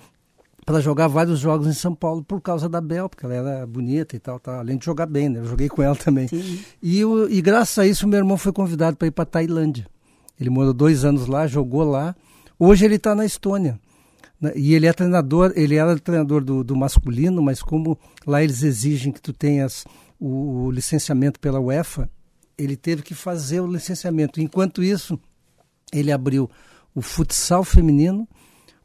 [0.66, 4.14] para jogar vários jogos em São Paulo por causa da Bel, porque ela era bonita
[4.14, 5.40] e tal, tal além de jogar bem, né?
[5.40, 6.28] Eu joguei com ela também.
[6.28, 6.60] Sim.
[6.82, 9.86] E, o- e graças a isso, meu irmão foi convidado para ir para Tailândia.
[10.38, 12.14] Ele morou dois anos lá, jogou lá.
[12.58, 13.80] Hoje ele está na Estônia.
[14.42, 14.52] Né?
[14.56, 19.12] E ele é treinador, ele era treinador do, do masculino, mas como lá eles exigem
[19.12, 19.84] que tu tenhas
[20.18, 22.10] o, o licenciamento pela UEFA,
[22.58, 24.40] ele teve que fazer o licenciamento.
[24.40, 25.18] Enquanto isso,
[25.92, 26.50] ele abriu
[26.92, 28.28] o futsal feminino,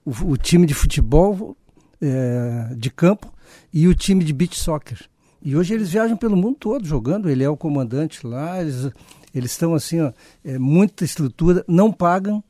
[0.05, 1.57] o, o time de futebol
[1.99, 3.33] eh, de campo
[3.73, 5.09] e o time de beach soccer.
[5.41, 7.29] E hoje eles viajam pelo mundo todo jogando.
[7.29, 8.61] Ele é o comandante lá.
[8.61, 8.91] Eles,
[9.33, 10.11] eles estão assim, ó,
[10.43, 12.43] é, muita estrutura, não pagam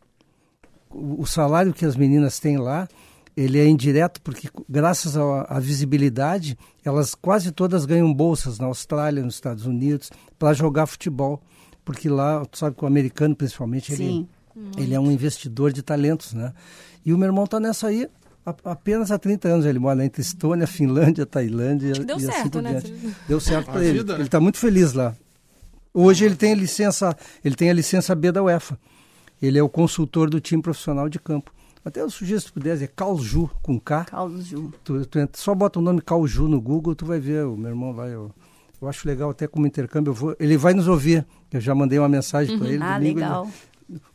[1.21, 2.87] o, salário que as meninas têm lá.
[3.35, 9.35] Ele é indireto porque graças à visibilidade, elas quase todas ganham bolsas na Austrália, nos
[9.35, 11.39] Estados Unidos, para jogar futebol,
[11.85, 14.27] porque lá, tu sabe que o americano principalmente ele,
[14.75, 16.51] ele é um investidor de talentos, né?
[17.05, 18.09] E o meu irmão está nessa aí
[18.43, 19.65] a- apenas há 30 anos.
[19.67, 22.71] Ele mora entre Estônia, Finlândia, Tailândia que deu e assim certo, por né?
[22.71, 22.93] diante.
[23.27, 24.03] Deu certo para ele.
[24.03, 24.13] né?
[24.15, 25.15] Ele está muito feliz lá.
[25.93, 28.79] Hoje ele tem a licença, ele tem a licença B da UEFA.
[29.41, 31.51] Ele é o consultor do time profissional de campo.
[31.85, 34.05] Até eu sugiro se tu puder, é Calju com K.
[34.05, 34.73] Carlos Ju.
[34.83, 37.91] Tu, tu só bota o nome Calju no Google, tu vai ver o meu irmão
[37.93, 38.07] lá.
[38.07, 38.31] Eu,
[38.81, 40.09] eu acho legal até como intercâmbio.
[40.11, 41.25] Eu vou, ele vai nos ouvir.
[41.51, 42.83] Eu já mandei uma mensagem para ele.
[42.83, 43.49] Ah, domingo, ele- legal.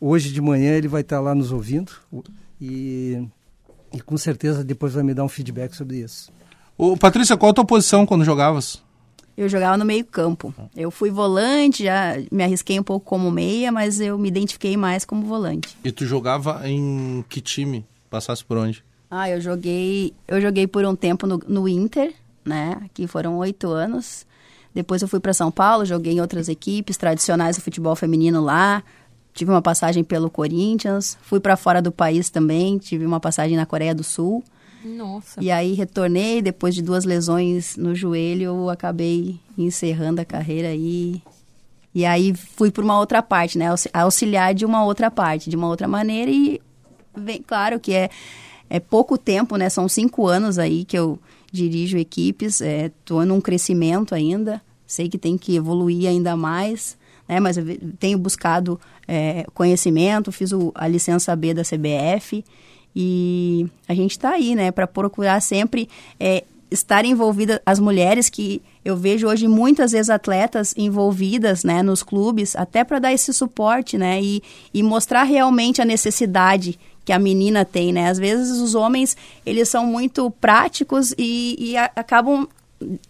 [0.00, 1.92] hoje de manhã ele vai estar lá nos ouvindo
[2.60, 3.26] e,
[3.94, 6.30] e com certeza depois vai me dar um feedback sobre isso.
[6.76, 8.82] Ô, Patrícia, qual a tua posição quando jogavas?
[9.36, 10.54] Eu jogava no meio campo.
[10.76, 15.04] Eu fui volante, já me arrisquei um pouco como meia, mas eu me identifiquei mais
[15.04, 15.76] como volante.
[15.82, 17.84] E tu jogava em que time?
[18.10, 18.84] Passasse por onde?
[19.10, 22.14] Ah, eu joguei, eu joguei por um tempo no, no Inter,
[22.44, 22.82] né?
[22.92, 24.26] Que foram oito anos.
[24.74, 28.82] Depois eu fui para São Paulo, joguei em outras equipes tradicionais do futebol feminino lá.
[29.34, 33.64] Tive uma passagem pelo Corinthians, fui para fora do país também, tive uma passagem na
[33.64, 34.44] Coreia do Sul.
[34.84, 35.42] Nossa.
[35.42, 41.22] E aí retornei, depois de duas lesões no joelho, eu acabei encerrando a carreira aí.
[41.94, 43.68] E aí fui por uma outra parte, né?
[43.68, 46.30] Auxi- Auxiliar de uma outra parte, de uma outra maneira.
[46.30, 46.60] E
[47.14, 48.08] vem, claro que é,
[48.70, 49.68] é pouco tempo, né?
[49.68, 51.18] São cinco anos aí que eu
[51.52, 54.62] dirijo equipes, estou num crescimento ainda.
[54.86, 56.96] Sei que tem que evoluir ainda mais,
[57.28, 57.38] né?
[57.40, 57.64] Mas eu
[57.98, 62.42] tenho buscado é, conhecimento, fiz o- a licença B da CBF
[62.94, 65.88] e a gente está aí, né, para procurar sempre
[66.20, 72.02] é, estar envolvida as mulheres que eu vejo hoje muitas vezes atletas envolvidas, né, nos
[72.02, 77.18] clubes, até para dar esse suporte, né, e, e mostrar realmente a necessidade que a
[77.18, 78.08] menina tem, né.
[78.08, 82.46] Às vezes os homens eles são muito práticos e, e a- acabam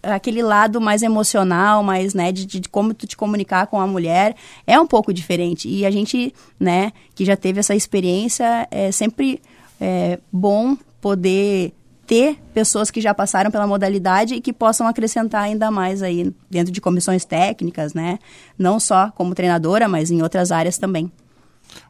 [0.03, 4.35] aquele lado mais emocional, mais, né, de, de como tu te comunicar com a mulher,
[4.67, 5.67] é um pouco diferente.
[5.67, 9.41] E a gente, né, que já teve essa experiência, é sempre
[9.83, 11.73] é, bom poder
[12.07, 16.71] ter pessoas que já passaram pela modalidade e que possam acrescentar ainda mais aí dentro
[16.71, 18.17] de comissões técnicas, né?
[18.57, 21.11] Não só como treinadora, mas em outras áreas também.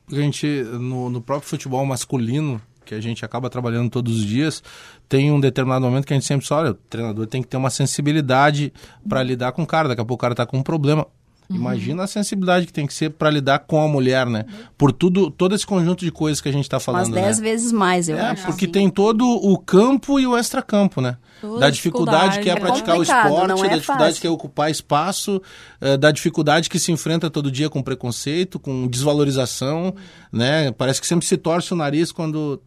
[0.05, 4.25] Porque a gente, no, no próprio futebol masculino, que a gente acaba trabalhando todos os
[4.25, 4.63] dias,
[5.07, 7.57] tem um determinado momento que a gente sempre fala, olha, o treinador tem que ter
[7.57, 8.73] uma sensibilidade
[9.07, 11.05] para lidar com o cara, daqui a pouco o cara tá com um problema.
[11.49, 14.45] Imagina a sensibilidade que tem que ser para lidar com a mulher, né?
[14.77, 17.43] Por tudo, todo esse conjunto de coisas que a gente tá Umas falando, dez né?
[17.49, 18.45] vezes mais, eu É, acho.
[18.45, 18.71] porque assim.
[18.71, 21.17] tem todo o campo e o extracampo, né?
[21.41, 22.59] Toda da dificuldade que é, dificuldade.
[22.59, 24.21] É praticar o esporte, é da dificuldade fácil.
[24.21, 25.41] que é ocupar espaço,
[25.81, 29.93] eh, da dificuldade que se enfrenta todo dia com preconceito, com desvalorização,
[30.31, 30.71] né?
[30.71, 32.61] Parece que sempre se torce o nariz quando...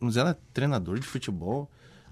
[0.00, 1.68] Mas ela é treinador de futebol,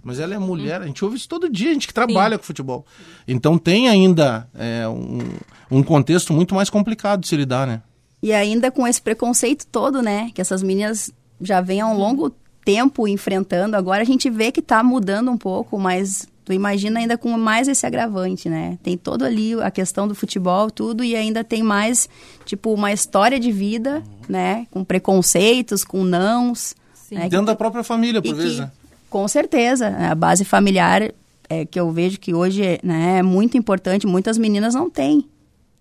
[0.07, 2.45] mas ela é mulher, a gente ouve isso todo dia, a gente que trabalha com
[2.45, 2.87] futebol.
[3.27, 7.83] Então tem ainda eh, um, um contexto muito mais complicado de se lidar, né?
[8.23, 10.31] E ainda com esse preconceito todo, né?
[10.33, 12.31] Que essas meninas já vêm há um longo
[12.64, 13.77] tempo enfrentando.
[13.77, 17.66] Agora a gente vê que tá mudando um pouco, mas tu imagina ainda com mais
[17.66, 18.79] esse agravante, né?
[18.85, 22.09] Tem todo ali a questão do futebol, tudo, e ainda tem mais,
[22.45, 24.69] tipo, uma história de vida, né?
[24.71, 26.77] Com preconceitos, com nãos.
[26.95, 27.16] Sim.
[27.16, 27.23] né?
[27.23, 28.71] Que Dentro da própria família, por vezes, que, né?
[29.17, 31.11] Com certeza, a base familiar
[31.49, 35.27] é que eu vejo que hoje né, é muito importante, muitas meninas não têm.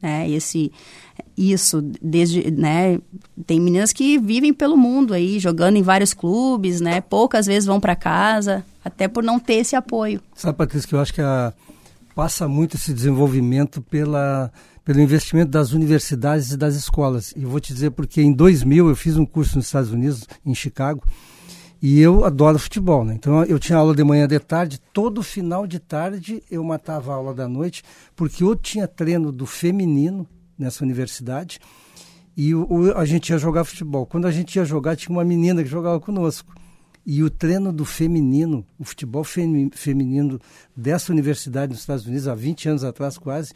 [0.02, 0.30] né?
[0.30, 0.72] Esse
[1.38, 2.98] isso desde, né,
[3.46, 7.02] tem meninas que vivem pelo mundo aí, jogando em vários clubes, né?
[7.02, 10.22] Poucas vezes vão para casa, até por não ter esse apoio.
[10.34, 11.52] Sabe, Patrícia, que eu acho que a,
[12.16, 14.50] passa muito esse desenvolvimento pela
[14.86, 17.34] pelo investimento das universidades e das escolas.
[17.36, 20.56] E vou te dizer porque em 2000 eu fiz um curso nos Estados Unidos, em
[20.56, 21.04] Chicago,
[21.82, 23.14] e eu adoro futebol, né?
[23.14, 27.16] Então eu tinha aula de manhã de tarde, todo final de tarde eu matava a
[27.16, 27.84] aula da noite,
[28.16, 31.60] porque eu tinha treino do feminino nessa universidade
[32.36, 34.06] e o, a gente ia jogar futebol.
[34.06, 36.54] Quando a gente ia jogar, tinha uma menina que jogava conosco.
[37.06, 40.40] E o treino do feminino, o futebol feminino
[40.76, 43.54] dessa universidade nos Estados Unidos, há 20 anos atrás quase,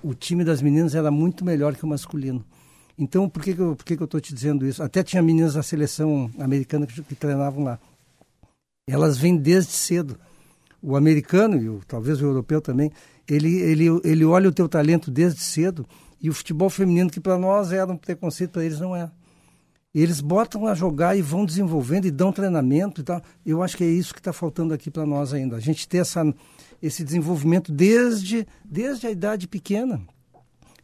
[0.00, 2.44] o time das meninas era muito melhor que o masculino.
[2.98, 4.82] Então, por que, que eu estou te dizendo isso?
[4.82, 7.78] Até tinha meninas da seleção americana que, que treinavam lá.
[8.88, 10.18] Elas vêm desde cedo.
[10.82, 12.90] O americano, e o, talvez o europeu também,
[13.28, 15.86] ele, ele, ele olha o teu talento desde cedo.
[16.20, 19.08] E o futebol feminino, que para nós era um preconceito, para eles não é.
[19.94, 23.22] Eles botam a jogar e vão desenvolvendo e dão treinamento e tal.
[23.46, 25.56] Eu acho que é isso que está faltando aqui para nós ainda.
[25.56, 26.22] A gente ter essa,
[26.82, 30.00] esse desenvolvimento desde, desde a idade pequena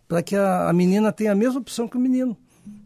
[0.09, 2.37] para que a, a, menina tenha a mesma opção que o menino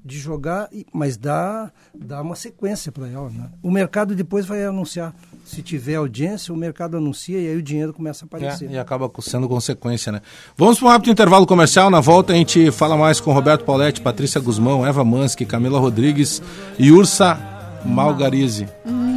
[0.05, 3.29] de jogar, mas dá, dá uma sequência para ela.
[3.31, 3.51] Né?
[3.63, 5.15] O mercado depois vai anunciar.
[5.45, 8.71] Se tiver audiência, o mercado anuncia e aí o dinheiro começa a aparecer.
[8.71, 10.21] É, e acaba sendo consequência, né?
[10.57, 11.91] Vamos para um rápido intervalo comercial.
[11.91, 16.43] Na volta a gente fala mais com Roberto Pauletti, Patrícia Guzmão, Eva Mansky, Camila Rodrigues
[16.79, 17.39] e Ursa
[17.85, 18.69] Malgarize.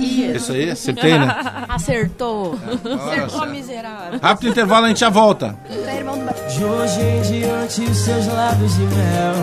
[0.01, 0.35] Isso.
[0.35, 1.35] Isso aí, acertei, né?
[1.69, 2.57] Acertou.
[2.67, 4.19] É, Acertou, miserável.
[4.21, 5.57] Rápido intervalo, a gente já volta.
[6.61, 9.33] De hoje em diante, os seus lábios de mel,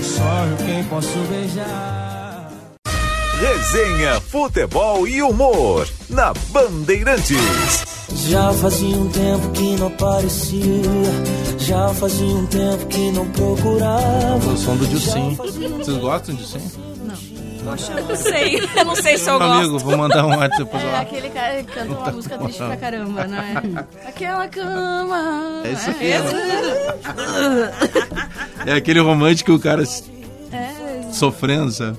[0.00, 2.52] sonho quem posso beijar.
[3.40, 7.84] Resenha, futebol e humor na Bandeirantes.
[8.28, 10.62] Já fazia um tempo que não aparecia,
[11.58, 14.48] já fazia um tempo que não procurava.
[14.48, 15.34] O som do Dilcim.
[15.34, 16.70] Vocês gostam de Dilcim?
[17.68, 18.60] Poxa, eu não sei.
[18.76, 19.52] Eu não sei se eu gosto.
[19.52, 20.70] Amigo, vou mandar um WhatsApp.
[20.76, 23.62] É aquele cara que canta uma música triste pra caramba, né?
[24.06, 25.62] Aquela cama.
[25.64, 26.12] É isso aqui.
[28.66, 29.82] É aquele romântico que o cara
[30.52, 31.12] É.
[31.12, 31.98] sofrendo, sabe?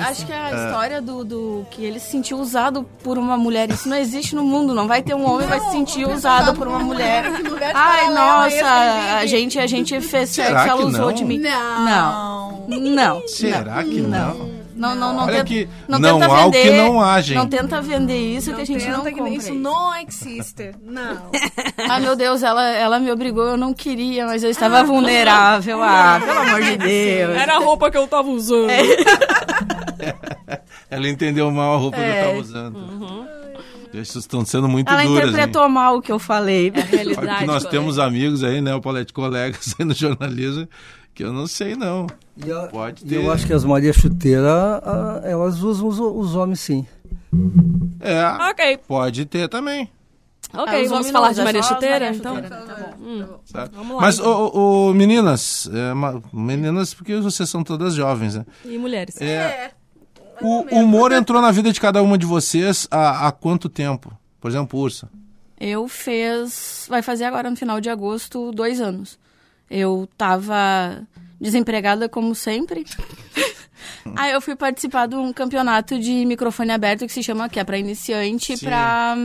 [0.00, 3.88] Acho que a história do, do que ele se sentiu usado por uma mulher, isso
[3.88, 4.74] não existe no mundo.
[4.74, 7.24] Não vai ter um homem que vai se sentir usado por uma mulher.
[7.72, 11.12] Ai, nossa, a gente, a gente fez Será sexo, ela que usou não?
[11.12, 11.38] de mim.
[11.38, 12.64] Não.
[12.68, 13.28] Não.
[13.28, 14.63] Será que não?
[14.74, 17.36] Não, não, não, Olha tenta, que não, não tenta há o que não há, gente.
[17.36, 19.30] Não tenta vender isso que a gente não tenta compra.
[19.30, 19.58] que isso isso.
[19.58, 20.72] não existe.
[20.82, 21.30] Não.
[21.88, 25.82] Ah, meu Deus, ela, ela me obrigou, eu não queria, mas eu estava vulnerável.
[25.82, 27.36] Ah, pelo amor de Deus.
[27.36, 28.68] Era a roupa que eu tava usando.
[30.90, 32.24] Ela entendeu mal a roupa que eu É.
[32.24, 32.78] tava usando.
[33.92, 35.30] Vocês estão sendo muito Ela duras, hein?
[35.30, 36.72] interpretou mal o que eu falei.
[36.74, 37.26] É a realidade.
[37.28, 37.70] Porque nós colega.
[37.70, 40.66] temos amigos aí, né, o Paulete, colegas aí no jornalismo,
[41.14, 42.06] que eu não sei não.
[42.44, 43.14] E a- Pode ter.
[43.16, 44.52] eu acho que as Maria Chuteira,
[44.84, 46.86] a- elas usam os, os homens sim.
[48.00, 49.88] É, Ok, pode ter também.
[50.52, 50.82] Ah, ok.
[50.84, 52.34] os vamos falar não, de é Maria Chuteira, então?
[52.36, 52.66] Chuteira, né?
[52.66, 53.70] Tá bom.
[53.72, 54.00] Vamos lá.
[54.00, 54.30] Mas, então.
[54.30, 58.44] ô, ô, meninas, é, ma- meninas, porque vocês são todas jovens, né?
[58.64, 59.20] E mulheres.
[59.20, 59.72] É,
[60.40, 64.12] o humor entrou na vida de cada uma de vocês há, há quanto tempo?
[64.40, 65.08] Por exemplo, Ursa.
[65.58, 66.86] Eu fez.
[66.88, 69.18] Vai fazer agora no final de agosto dois anos.
[69.76, 71.04] Eu tava
[71.40, 72.84] desempregada como sempre.
[74.14, 77.64] Aí eu fui participar de um campeonato de microfone aberto que se chama que é
[77.64, 78.64] para iniciante Sim.
[78.64, 79.16] pra.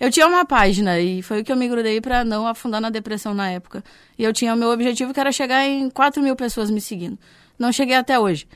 [0.00, 2.88] Eu tinha uma página e foi o que eu me grudei pra não afundar na
[2.88, 3.84] depressão na época.
[4.18, 7.18] E eu tinha o meu objetivo que era chegar em 4 mil pessoas me seguindo.
[7.58, 8.46] Não cheguei até hoje.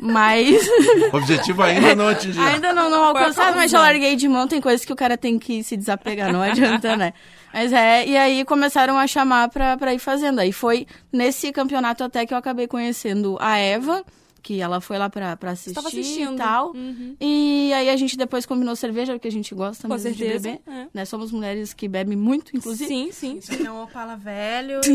[0.00, 0.68] Mas.
[1.12, 2.42] O objetivo ainda não atingiu.
[2.42, 4.48] Ainda não, não alcançado, mas já larguei de mão.
[4.48, 7.12] Tem coisas que o cara tem que se desapegar, não adianta, né?
[7.52, 10.38] Mas é, e aí começaram a chamar pra, pra ir fazendo.
[10.40, 14.04] Aí foi nesse campeonato até que eu acabei conhecendo a Eva,
[14.42, 16.32] que ela foi lá pra, pra assistir Tava assistindo.
[16.34, 16.72] e tal.
[16.72, 17.14] Uhum.
[17.20, 20.48] E aí a gente depois combinou cerveja, porque a gente gosta Com mesmo de certeza.
[20.48, 20.60] beber.
[20.66, 20.86] é.
[20.94, 21.04] Né?
[21.04, 22.88] Somos mulheres que bebem muito, inclusive.
[22.88, 23.38] Sim, sim.
[23.40, 23.62] sim.
[23.62, 24.80] Não Opala velho.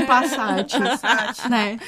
[0.00, 0.72] Um Passat.
[1.50, 1.78] né?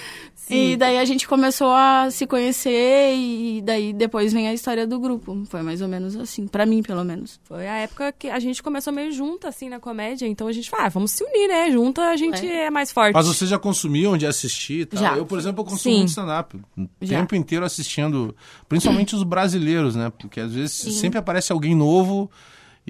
[0.50, 4.98] E daí a gente começou a se conhecer e daí depois vem a história do
[4.98, 5.44] grupo.
[5.48, 7.40] Foi mais ou menos assim, pra mim pelo menos.
[7.44, 10.26] Foi a época que a gente começou meio junta, assim, na comédia.
[10.26, 11.70] Então a gente fala, ah, vamos se unir, né?
[11.70, 13.14] Junta a gente é, mais forte.
[13.14, 15.00] Mas vocês já consumiam de assistir e tal?
[15.00, 15.16] Já.
[15.16, 15.98] Eu, por exemplo, eu consumo Sim.
[15.98, 16.56] muito stand-up.
[16.76, 17.18] O Já.
[17.18, 18.34] tempo inteiro assistindo,
[18.68, 20.10] principalmente os brasileiros, né?
[20.18, 22.30] Porque às vezes sempre aparece alguém novo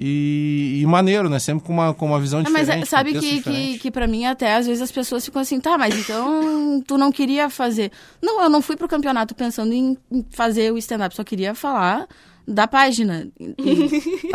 [0.01, 1.39] e, e maneiro, né?
[1.39, 2.83] Sempre com uma, com uma visão É, mas diferente.
[2.83, 3.71] é, sabe texto que, diferente.
[3.73, 6.97] que, que pra mim até às vezes as pessoas ficam assim, tá, mas então tu
[6.97, 7.91] não queria fazer.
[8.21, 9.97] Não, eu não fui pro campeonato pensando em
[10.29, 12.07] fazer o stand-up, só queria falar
[12.53, 13.27] da página.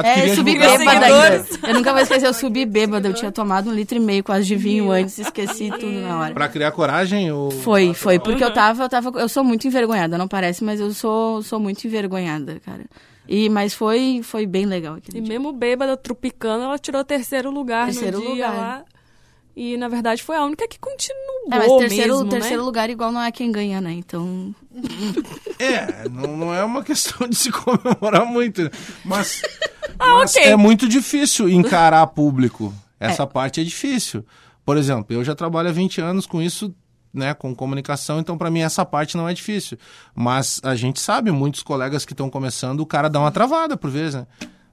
[0.03, 1.47] É, queria subi bêbada ainda.
[1.69, 3.09] Eu nunca vou esquecer, eu subi bêbada.
[3.09, 6.35] Eu tinha tomado um litro e meio quase de vinho antes, esqueci tudo na hora.
[6.35, 7.51] Pra criar coragem, o...
[7.51, 10.93] Foi, foi, porque eu tava, eu tava, eu sou muito envergonhada, não parece, mas eu
[10.93, 12.85] sou, sou muito envergonhada, cara.
[13.27, 15.23] E, mas foi, foi bem legal E dia.
[15.23, 18.55] mesmo bêbada, trupicando, ela tirou terceiro lugar Terceiro no dia lugar.
[18.55, 18.85] lá.
[19.57, 22.65] E, na verdade, foi a única que continuou É, mas terceiro, mesmo, terceiro né?
[22.67, 23.93] lugar igual não é quem ganha, né?
[23.93, 24.55] Então,
[25.59, 28.71] É, não, não é uma questão de se comemorar muito, né?
[29.05, 29.43] mas,
[29.99, 30.43] Ah, mas ok.
[30.51, 32.75] é muito difícil encarar público.
[32.99, 34.25] Essa parte é difícil.
[34.65, 36.75] Por exemplo, eu já trabalho há 20 anos com isso,
[37.13, 39.79] né, com comunicação, então para mim essa parte não é difícil.
[40.15, 43.91] Mas a gente sabe, muitos colegas que estão começando, o cara dá uma travada por
[43.91, 44.27] vezes, né?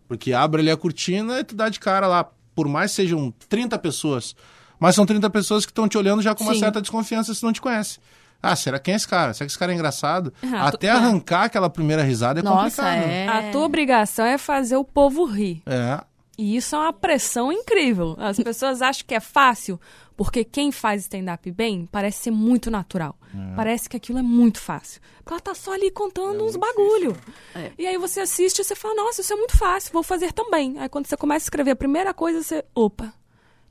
[0.07, 3.33] Porque abre ali a cortina e tu dá de cara lá, por mais que sejam
[3.49, 4.35] 30 pessoas,
[4.81, 6.59] mas são 30 pessoas que estão te olhando já com uma Sim.
[6.59, 7.99] certa desconfiança se não te conhece.
[8.43, 9.33] Ah, será quem é esse cara?
[9.35, 10.33] Será que esse cara é engraçado?
[10.43, 13.07] Ah, tu- Até arrancar aquela primeira risada é nossa, complicado.
[13.09, 13.27] é.
[13.27, 15.61] A tua obrigação é fazer o povo rir.
[15.67, 16.01] É.
[16.37, 18.15] E isso é uma pressão incrível.
[18.17, 19.79] As pessoas acham que é fácil,
[20.17, 23.15] porque quem faz stand-up bem parece ser muito natural.
[23.55, 24.99] Parece que aquilo é muito fácil.
[25.19, 27.15] Porque ela tá só ali contando uns bagulho.
[27.53, 27.71] É.
[27.77, 30.79] E aí você assiste e você fala, nossa, isso é muito fácil, vou fazer também.
[30.79, 33.13] Aí quando você começa a escrever a primeira coisa, você, opa,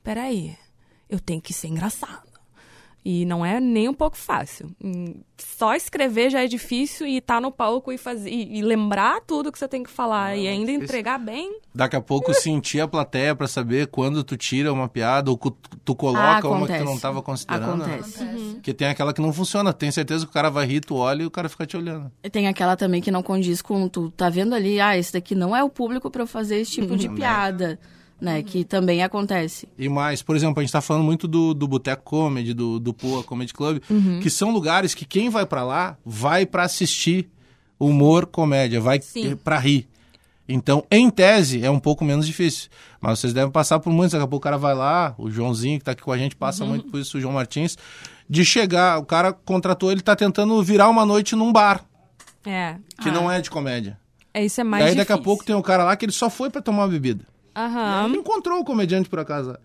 [0.05, 0.57] peraí,
[1.11, 2.31] eu tenho que ser engraçado.
[3.03, 4.70] E não é nem um pouco fácil.
[4.85, 9.51] Hum, Só escrever já é difícil e estar no palco e, fazer, e, lembrar tudo
[9.51, 11.61] que você tem que falar e ainda entregar bem.
[11.75, 15.38] Daqui a pouco sentir a plateia pra saber quando tu tira uma piada ou
[15.83, 17.01] tu coloca Ah, uma que tu não acontece.
[17.01, 17.87] tava considerando.
[17.87, 17.94] né?
[17.94, 18.61] Acontece.
[18.62, 19.73] Que tem aquela que não funciona.
[19.73, 22.12] Tem certeza que o cara vai rir, tu olha e o cara fica te olhando.
[22.23, 25.35] E Tem aquela também que não condiz com tu tá vendo ali, ah, esse daqui
[25.35, 27.81] não é o público pra eu fazer esse tipo de piada,
[28.21, 28.43] né?
[28.43, 29.69] Que também acontece.
[29.79, 32.93] E mais, por exemplo, a gente tá falando muito do, do Boteco Comedy, do, do
[32.93, 33.81] Poa Comedy Club,
[34.23, 37.29] que são lugares que quem vai pra lá vai pra assistir
[37.79, 39.37] humor, comédia, vai Sim.
[39.37, 39.89] pra rir.
[40.49, 42.69] Então, em tese, é um pouco menos difícil.
[43.01, 44.13] Mas vocês devem passar por muitos.
[44.13, 46.35] Daqui a pouco o cara vai lá, o Joãozinho que tá aqui com a gente
[46.35, 47.79] passa muito por isso, o João Martins,
[48.29, 51.85] de chegar, o cara contratou, ele tá tentando virar uma noite num bar,
[52.45, 52.77] É.
[53.01, 53.97] que não é de comédia.
[54.35, 55.25] É, isso é mais e aí daqui a difícil.
[55.25, 57.25] pouco tem um cara lá que ele só foi pra tomar uma bebida.
[58.07, 59.57] Ele encontrou o comediante por acaso.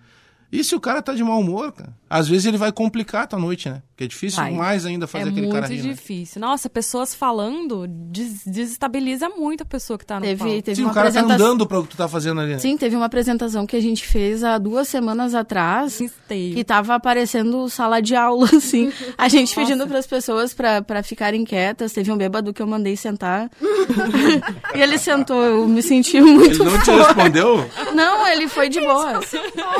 [0.52, 1.94] E se o cara tá de mau humor, cara?
[2.10, 3.82] Às vezes ele vai complicar a tua noite, né?
[3.96, 4.52] Porque é difícil Vai.
[4.52, 5.82] mais ainda fazer é aquele muito cara rir.
[5.82, 5.94] né?
[5.94, 6.42] difícil.
[6.42, 10.62] Nossa, pessoas falando des- desestabiliza muito a pessoa que tá no Teve, palco.
[10.64, 11.46] teve Sim, uma o cara tá apresentação.
[11.48, 12.52] andando pra o que tu tá fazendo ali.
[12.52, 12.60] né?
[12.60, 16.02] Sim, teve uma apresentação que a gente fez há duas semanas atrás.
[16.02, 16.56] Esteio.
[16.56, 18.92] Que tava aparecendo sala de aula, assim.
[19.18, 21.94] A gente pedindo para as pessoas pra pra ficarem quietas.
[21.94, 23.50] Teve um bêbado que eu mandei sentar.
[24.76, 27.70] e ele sentou, eu me senti muito Ele não te respondeu?
[27.94, 29.22] Não, ele foi de boa.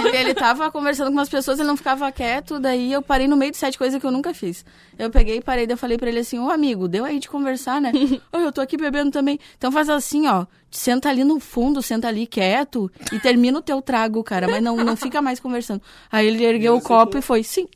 [0.06, 3.36] Ele, ele tava conversando com umas pessoas, ele não ficava quieto, daí eu parei no
[3.36, 4.66] meio de sete coisas que eu nunca fiz.
[4.98, 7.30] Eu peguei e parei, daí eu falei pra ele assim, ô amigo, deu aí de
[7.30, 7.92] conversar, né?
[8.32, 9.40] Ô, eu tô aqui bebendo também.
[9.58, 13.82] Então faz assim, ó, senta ali no fundo, senta ali quieto e termina o teu
[13.82, 15.82] trago, cara, mas não, não fica mais conversando.
[16.12, 17.68] Aí ele ergueu o copo e foi, sim.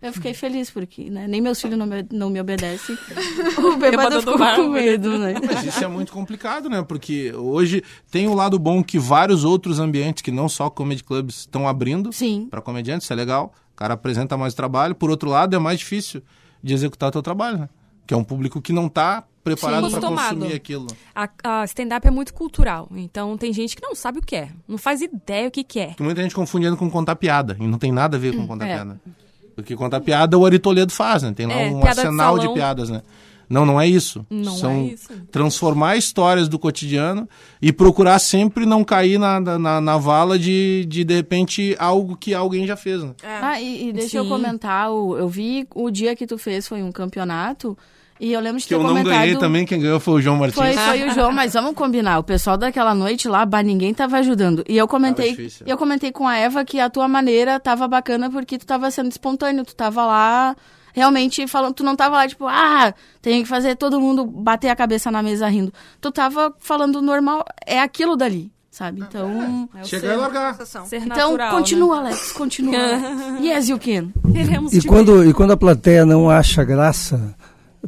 [0.00, 2.96] Eu fiquei feliz, porque né, nem meus filhos não me, não me obedecem.
[3.58, 5.34] O bêbado do ficou bar, com medo, né?
[5.44, 6.82] Mas isso é muito complicado, né?
[6.82, 11.40] Porque hoje tem o lado bom que vários outros ambientes, que não só comedy clubs,
[11.40, 12.46] estão abrindo Sim.
[12.50, 13.52] para comediantes, isso é legal.
[13.76, 14.94] O cara apresenta mais trabalho.
[14.94, 16.22] Por outro lado, é mais difícil
[16.62, 17.68] de executar o teu trabalho, né?
[18.06, 20.86] Que é um público que não tá preparado para consumir aquilo.
[21.14, 24.48] A, a stand-up é muito cultural, então tem gente que não sabe o que é,
[24.66, 25.86] não faz ideia o que, que é.
[25.88, 27.54] Porque muita gente confundindo com contar piada.
[27.60, 28.74] E não tem nada a ver com contar é.
[28.74, 29.00] piada.
[29.54, 31.32] Porque contar piada o Ari Toledo faz, né?
[31.34, 32.54] Tem lá É, um de arsenal de, salão.
[32.54, 33.02] piadas, né?
[33.48, 34.26] Não, não é isso.
[34.28, 35.08] Não São é isso.
[35.30, 37.28] transformar histórias do cotidiano
[37.62, 42.34] e procurar sempre não cair na, na, na vala de, de, de repente, algo que
[42.34, 43.12] alguém já fez, né?
[43.22, 44.28] Ah, e, e deixa eu Sim.
[44.28, 47.76] comentar, o- eu vi o dia que tu fez foi um campeonato
[48.18, 49.12] e eu lembro de Que ter eu não comentado...
[49.12, 50.56] ganhei também, quem ganhou foi o João Martins.
[50.56, 52.18] Foi, foi o João, mas vamos combinar.
[52.18, 54.64] O pessoal daquela noite lá, bah, ninguém tava ajudando.
[54.68, 58.56] E eu comentei, eu comentei com a Eva que a tua maneira tava bacana porque
[58.58, 60.56] tu tava sendo espontâneo, tu tava lá
[60.96, 64.74] realmente falando, tu não tava lá tipo, ah, tem que fazer todo mundo bater a
[64.74, 65.70] cabeça na mesa rindo.
[66.00, 69.02] Tu tava falando normal, é aquilo dali, sabe?
[69.02, 70.58] Então, É o Chegar e largar.
[70.90, 72.74] Então natural, continua, Alex, continua.
[73.44, 74.10] yes, you can.
[74.24, 74.46] Né?
[74.72, 77.36] E te quando, e quando a plateia não acha graça,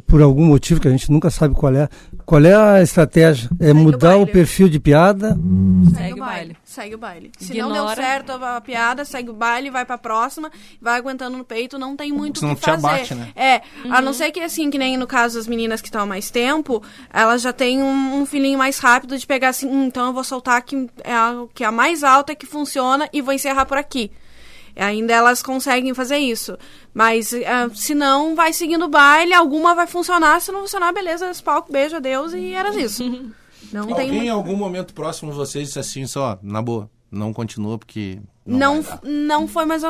[0.09, 1.87] por algum motivo que a gente nunca sabe qual é,
[2.25, 3.47] qual é a estratégia?
[3.59, 4.31] É mudar o baile.
[4.31, 5.37] perfil de piada?
[5.95, 6.57] Segue o o baile.
[6.63, 7.31] Segue o baile.
[7.37, 7.95] Se não deu Ignora.
[7.95, 10.51] certo a, a piada, segue o baile, vai pra próxima,
[10.81, 12.87] vai aguentando no peito, não tem muito o que te fazer.
[12.87, 13.29] abate, né?
[13.35, 16.05] É, a não ser que assim, que nem no caso das meninas que estão há
[16.05, 16.81] mais tempo,
[17.13, 20.23] elas já têm um, um feeling mais rápido de pegar assim, "Hum, então eu vou
[20.23, 23.77] soltar que é a, que é a mais alta que funciona e vou encerrar por
[23.77, 24.11] aqui.
[24.75, 26.57] Ainda elas conseguem fazer isso.
[26.93, 30.39] Mas ah, se não, vai seguindo o baile, alguma vai funcionar.
[30.41, 33.03] Se não funcionar, beleza, palco, beijo, adeus e era isso.
[33.71, 37.31] Não tem Alguém em muito- algum momento próximo vocês disse assim, só, na boa, não
[37.31, 38.19] continua porque...
[38.45, 38.99] Não, dar.
[39.03, 39.83] não foi mais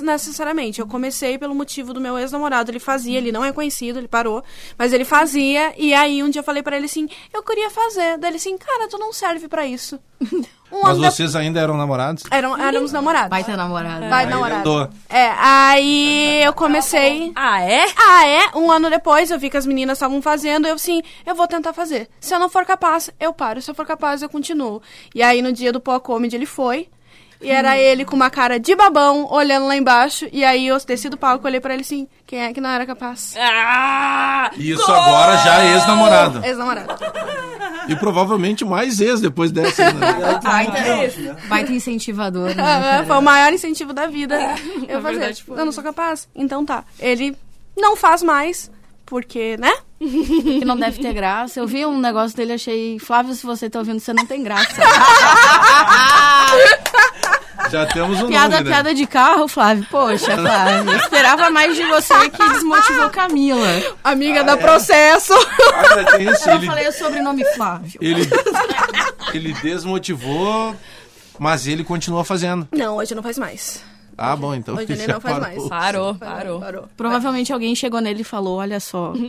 [0.00, 0.80] necessariamente.
[0.80, 2.70] Eu comecei pelo motivo do meu ex-namorado.
[2.70, 4.42] Ele fazia, ele não é conhecido, ele parou.
[4.76, 8.18] Mas ele fazia, e aí um dia eu falei pra ele assim: eu queria fazer.
[8.18, 9.98] Daí ele assim, cara, tu não serve pra isso.
[10.70, 12.24] Um Mas vocês ainda eram namorados?
[12.30, 13.30] Eram, éramos namorados.
[13.30, 14.06] Vai ter namorado.
[14.06, 14.90] Vai Aí namorado.
[15.08, 17.32] É, aí eu comecei.
[17.34, 17.86] Ah, é?
[17.96, 18.50] Ah, é?
[18.54, 21.72] Um ano depois eu vi que as meninas estavam fazendo, eu assim, eu vou tentar
[21.72, 22.08] fazer.
[22.20, 23.62] Se eu não for capaz, eu paro.
[23.62, 24.82] Se eu for capaz, eu continuo.
[25.14, 26.88] E aí no dia do Pó Comedy ele foi.
[27.40, 30.26] E era ele com uma cara de babão, olhando lá embaixo.
[30.32, 32.84] E aí eu desci do palco, olhei pra ele assim, quem é que não era
[32.84, 33.34] capaz?
[33.38, 34.50] Ah!
[34.56, 36.44] Isso agora já é ex-namorado.
[36.44, 36.94] Ex-namorado.
[37.88, 39.92] E provavelmente mais ex depois dessa.
[39.92, 40.14] Né?
[40.42, 43.00] Baita, baita incentivador, né?
[43.00, 43.04] Ah?
[43.06, 44.34] Foi o maior incentivo da vida.
[44.88, 45.18] eu na fazer.
[45.18, 46.28] verdade tipo, eu não sou capaz.
[46.34, 46.84] Então tá.
[46.98, 47.36] Ele
[47.76, 48.70] não faz mais,
[49.06, 49.72] porque, né?
[49.98, 51.58] Que não deve ter graça.
[51.58, 52.98] Eu vi um negócio dele, achei...
[52.98, 54.68] Flávio, se você tá ouvindo, você não tem graça.
[57.70, 58.70] Já temos um piada, nome, né?
[58.70, 59.86] piada de carro, Flávio.
[59.90, 60.90] Poxa, Flávio.
[60.92, 63.66] Eu esperava mais de você que desmotivou Camila.
[64.04, 65.32] Amiga da processo.
[65.34, 67.98] Ah, já tem esse, Eu ele, falei o sobrenome Flávio.
[68.00, 68.28] ele,
[69.34, 70.74] ele desmotivou,
[71.38, 72.66] mas ele continua fazendo.
[72.72, 73.82] Não, hoje não faz mais.
[74.16, 74.74] Ah, bom, então.
[74.74, 75.40] Hoje ele não faz parou.
[75.56, 75.68] mais.
[75.68, 76.60] Parou, parou.
[76.60, 76.88] Parou.
[76.96, 79.12] Provavelmente alguém chegou nele e falou, olha só.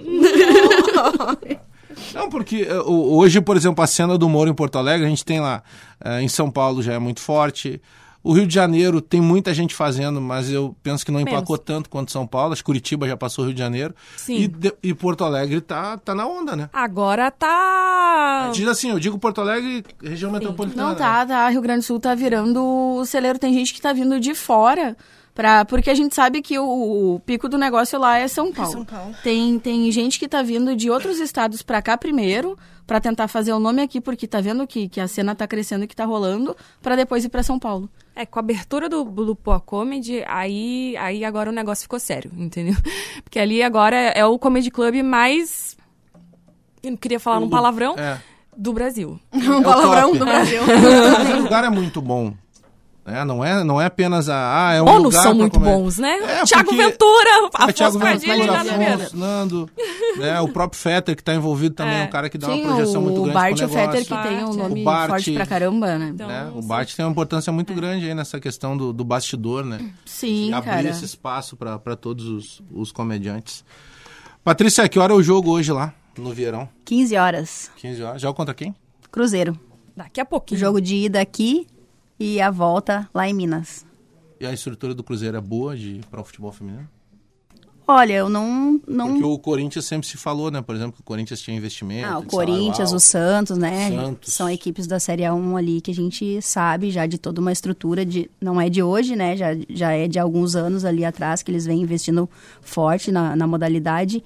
[2.14, 5.26] Não, porque o- hoje, por exemplo, a cena do humor em Porto Alegre, a gente
[5.26, 5.62] tem lá,
[6.04, 7.82] eh, em São Paulo já é muito forte.
[8.22, 11.32] O Rio de Janeiro tem muita gente fazendo, mas eu penso que não Menos.
[11.34, 12.52] emplacou tanto quanto São Paulo.
[12.52, 13.96] Acho que Curitiba já passou o Rio de Janeiro.
[14.18, 14.36] Sim.
[14.36, 16.70] E, de- e Porto Alegre tá, tá na onda, né?
[16.74, 18.52] Agora tá.
[18.54, 20.90] Diz assim, eu digo Porto Alegre, região metropolitana.
[20.90, 21.50] Não, tá, tá.
[21.50, 23.40] Rio Grande do Sul tá virando o celeiro.
[23.40, 24.96] Tem gente que tá vindo de fora.
[25.34, 28.72] Pra, porque a gente sabe que o, o pico do negócio lá é São Paulo.
[28.74, 29.16] São Paulo.
[29.24, 32.58] Tem, tem gente que tá vindo de outros estados pra cá primeiro,
[32.90, 35.84] pra tentar fazer o nome aqui, porque tá vendo que, que a cena tá crescendo
[35.84, 37.88] e que tá rolando, pra depois ir pra São Paulo.
[38.16, 42.32] É, com a abertura do, do Poa Comedy, aí, aí agora o negócio ficou sério,
[42.36, 42.74] entendeu?
[43.24, 45.78] Porque ali agora é o comedy club mais.
[46.82, 47.94] Eu não queria falar um palavrão.
[47.96, 48.20] É.
[48.58, 49.20] Do Brasil.
[49.32, 50.18] Um palavrão top.
[50.18, 50.62] do Brasil.
[50.64, 52.34] O lugar é muito bom.
[53.12, 54.68] É, não, é, não é apenas a.
[54.70, 55.72] Ah, é um Bônus lugar são muito comer.
[55.72, 56.18] bons, né?
[56.40, 58.94] É, Tiago Ventura, É, Afonso Thiago Padilha e Ventura.
[58.96, 59.70] Afonso, Nando,
[60.18, 62.06] né, o próprio Fetter que está envolvido também, é É.
[62.06, 64.06] um cara que dá Sim, uma projeção muito o grande Bart pro e o Fetter,
[64.06, 65.10] que tem um nome O Bart.
[65.10, 66.12] forte pra caramba, né?
[66.14, 66.52] Então, né?
[66.56, 66.62] O.
[66.62, 69.92] Bart tem uma importância muito grande aí nessa questão do, do bastidor, né?
[70.06, 70.90] Sim, e abrir cara.
[70.90, 73.64] esse espaço para todos os, os comediantes.
[74.44, 76.68] Patrícia, que hora é o jogo hoje lá, no Vieirão?
[76.86, 77.72] 15 horas.
[77.78, 78.22] 15 horas.
[78.22, 78.74] Já contra quem?
[79.12, 79.58] Cruzeiro.
[79.96, 80.60] Daqui a O pouquinho.
[80.60, 81.68] jogo de ida aqui
[82.20, 83.86] e a volta lá em Minas.
[84.40, 86.88] E a estrutura do Cruzeiro é boa de para o futebol feminino?
[87.92, 88.80] Olha, eu não.
[88.88, 89.08] não...
[89.08, 90.62] Porque o Corinthians sempre se falou, né?
[90.62, 92.08] Por exemplo, que o Corinthians tinha investimento.
[92.08, 93.00] Ah, o Corinthians, o.
[93.00, 93.90] Santos, né?
[93.90, 94.32] Santos.
[94.32, 98.06] São equipes da Série A1 ali que a gente sabe já de toda uma estrutura
[98.06, 99.36] de não é de hoje, né?
[99.36, 102.30] Já, já é de alguns anos ali atrás que eles vêm investindo
[102.62, 104.24] forte na, na modalidade.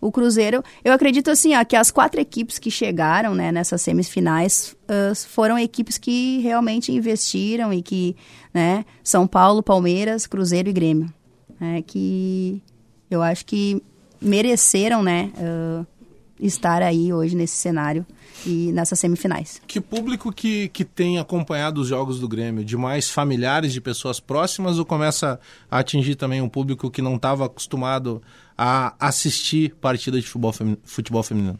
[0.00, 4.74] O Cruzeiro, eu acredito assim, ó, que as quatro equipes que chegaram né, nessas semifinais
[4.88, 8.16] ah, foram equipes que realmente investiram e que,
[8.52, 11.12] né, São Paulo, Palmeiras, Cruzeiro e Grêmio,
[11.60, 12.62] né, que
[13.10, 13.82] eu acho que
[14.20, 15.84] mereceram, né, ah,
[16.40, 18.06] estar aí hoje nesse cenário
[18.46, 19.60] e nessas semifinais.
[19.66, 22.64] Que público que, que tem acompanhado os jogos do Grêmio?
[22.64, 25.38] De mais familiares, de pessoas próximas, ou começa
[25.70, 28.22] a atingir também um público que não estava acostumado
[28.62, 31.58] a assistir partida de futebol, femi- futebol feminino?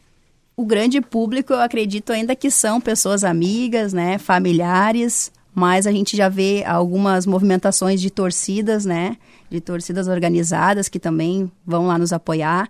[0.55, 6.15] O grande público, eu acredito ainda que são pessoas amigas, né, familiares, mas a gente
[6.15, 9.17] já vê algumas movimentações de torcidas, né,
[9.49, 12.69] de torcidas organizadas que também vão lá nos apoiar.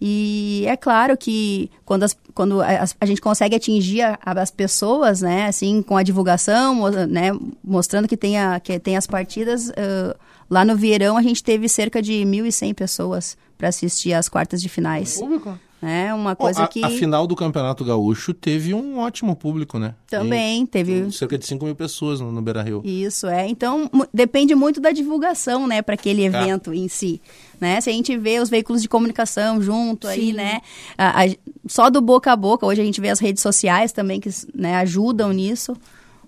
[0.00, 5.20] E é claro que quando, as- quando a, a gente consegue atingir a- as pessoas,
[5.20, 7.30] né, assim, com a divulgação, né,
[7.62, 10.14] mostrando que tem, a, que tem as partidas, ãh,
[10.50, 14.68] lá no Vieirão a gente teve cerca de 1.100 pessoas para assistir às quartas de
[14.68, 15.18] finais.
[15.18, 15.58] Público?
[15.82, 19.78] É uma Bom, coisa a, que a final do Campeonato Gaúcho teve um ótimo público,
[19.78, 19.94] né?
[20.08, 22.80] também teve cerca de 5 mil pessoas no, no Beira Rio.
[22.82, 23.46] Isso, é.
[23.46, 26.42] Então, depende muito da divulgação, né, para aquele Tá.
[26.42, 27.20] evento em si.
[27.60, 27.78] Né?
[27.82, 30.60] Se a gente vê os veículos de comunicação junto aí, né?
[30.96, 31.36] a- a-
[31.68, 34.76] só do boca a boca, hoje a gente vê as redes sociais também que né,
[34.76, 35.76] ajudam nisso.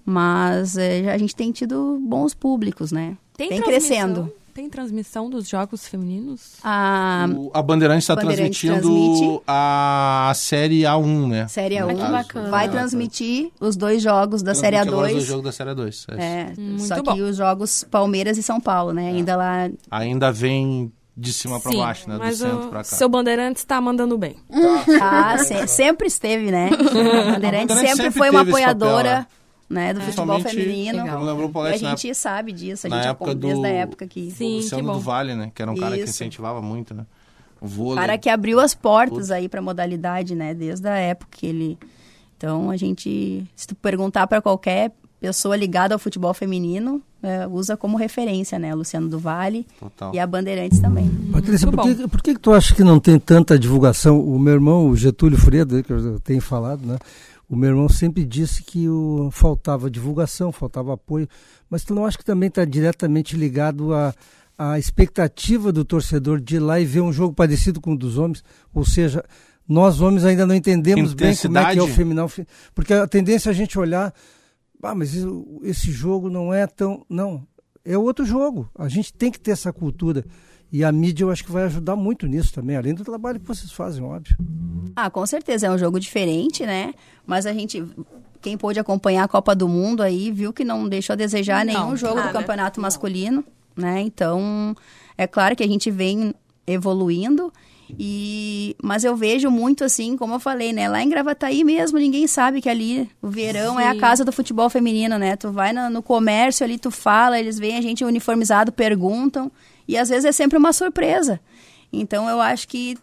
[0.05, 3.17] Mas é, já a gente tem tido bons públicos, né?
[3.39, 4.31] Tem crescendo.
[4.53, 6.55] Tem transmissão dos jogos femininos?
[6.65, 9.43] A O- a Bandeirantes está transmitindo transmite.
[9.47, 11.47] a Série A1, né?
[11.47, 12.13] Série No A1 caso.
[12.13, 12.51] bacana.
[12.51, 15.29] vai É, transmitir os dois jogos da Série transmite agora os dois A2.
[15.29, 15.85] jogos da Série A2.
[15.85, 16.07] é isso.
[16.11, 17.15] É, Muito só bom.
[17.15, 19.11] que os jogos Palmeiras e São Paulo, né?
[19.11, 22.15] Ainda lá Ainda vem de cima para baixo, né?
[22.15, 22.85] Do mas centro para cá.
[22.85, 24.35] seu Bandeirantes está mandando bem.
[25.01, 26.71] Ah, se- sempre esteve, né?
[26.73, 26.77] A
[27.35, 29.27] Bandeirantes Bandeirantes sempre, sempre foi uma apoiadora
[29.69, 29.93] né?
[29.93, 31.07] do futebol Principalmente, feminino.
[31.09, 33.67] como lembrou o E a gente sabe disso, a na gente época acompanha desde do-
[33.67, 34.31] a época que...
[34.31, 35.51] Sim, Luciano do Vale, né?
[35.55, 36.11] Que era um cara que Isso.
[36.11, 37.05] incentivava muito, né?
[37.61, 37.97] O vôlei.
[37.97, 40.55] cara que abriu as portas aí pra modalidade, né?
[40.55, 41.79] Desde a época que ele.
[42.37, 47.77] Então a gente, se tu perguntar pra qualquer pessoa ligada ao futebol feminino, é, usa
[47.77, 48.73] como referência, né?
[48.73, 50.15] O Luciano do Vale Total.
[50.15, 51.11] e a Bandeirantes também.
[51.33, 54.21] Patrícia, por que, por que que tu acha que não tem tanta divulgação?
[54.21, 56.97] O meu irmão, o Getúlio Fredo, que eu tenho falado, né?
[57.49, 61.27] O meu irmão sempre disse que o, faltava divulgação, faltava apoio,
[61.71, 64.15] mas tu não acha que também está diretamente ligado à
[64.59, 68.19] à expectativa do torcedor de ir lá e ver um jogo parecido com o dos
[68.19, 68.43] homens?
[68.75, 69.25] Ou seja,
[69.69, 72.29] nós homens ainda não entendemos bem como é que é o feminino,
[72.75, 74.13] porque a tendência é a gente olhar,
[74.83, 75.15] ah, mas
[75.63, 77.07] esse jogo não é tão.
[77.09, 77.47] Não,
[77.89, 78.71] é outro jogo.
[78.79, 80.25] A gente tem que ter essa cultura.
[80.71, 83.47] E a mídia eu acho que vai ajudar muito nisso também, além do trabalho que
[83.47, 84.37] vocês fazem, óbvio.
[84.95, 86.93] Ah, com certeza, é um jogo diferente, né?
[87.27, 87.83] Mas a gente,
[88.43, 91.73] quem pôde acompanhar a Copa do Mundo aí, viu que não deixou a desejar Não,
[91.73, 93.43] nenhum jogo do campeonato masculino,
[93.75, 94.03] né?
[94.03, 94.77] Então,
[95.17, 96.35] é claro que a gente vem
[96.67, 97.51] evoluindo.
[97.99, 100.89] E, mas eu vejo muito assim, como eu falei, né?
[100.89, 103.99] Lá em Gravataí mesmo, ninguém sabe que ali o verão é a Sim.
[103.99, 105.37] casa do futebol feminino, né?
[105.37, 109.51] Tu vai na- no comércio ali, tu fala, eles veem a gente uniformizado, perguntam,
[109.87, 111.41] e às vezes é sempre uma surpresa.
[111.93, 112.97] Então eu acho que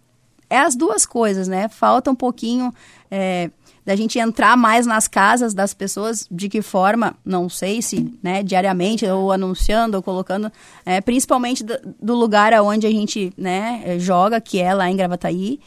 [0.50, 1.68] é as duas coisas, né?
[1.68, 2.72] Falta um pouquinho
[3.10, 3.50] é,
[3.86, 8.42] da gente entrar mais nas casas das pessoas, de que forma, não sei se né,
[8.42, 10.52] diariamente, ou anunciando, ou colocando,
[10.86, 14.96] é, principalmente do, do lugar aonde a gente né, é, joga, que é lá em
[14.96, 15.60] Gravataí.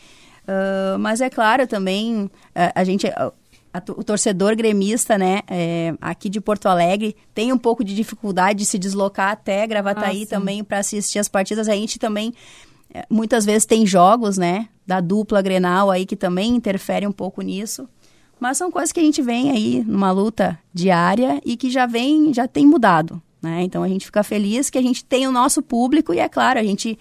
[0.47, 3.07] Ah, mas é claro também, é, a gente.
[3.07, 3.33] a-
[3.71, 7.95] a to- o torcedor gremista, né, é, aqui de Porto Alegre, tem um pouco de
[7.95, 11.69] dificuldade de se deslocar até Gravataí Ah, também para assistir as partidas.
[11.69, 12.33] A gente também
[12.93, 17.43] é, muitas vezes tem jogos, né, da dupla Grenal aí que também interfere um pouco
[17.43, 17.87] nisso.
[18.41, 22.33] Mas são coisas que a gente vem aí numa luta diária e que já vem,
[22.33, 23.63] já tem mudado, né?
[23.63, 26.59] Então a gente fica feliz que a gente tem o nosso público e é claro,
[26.59, 26.99] a gente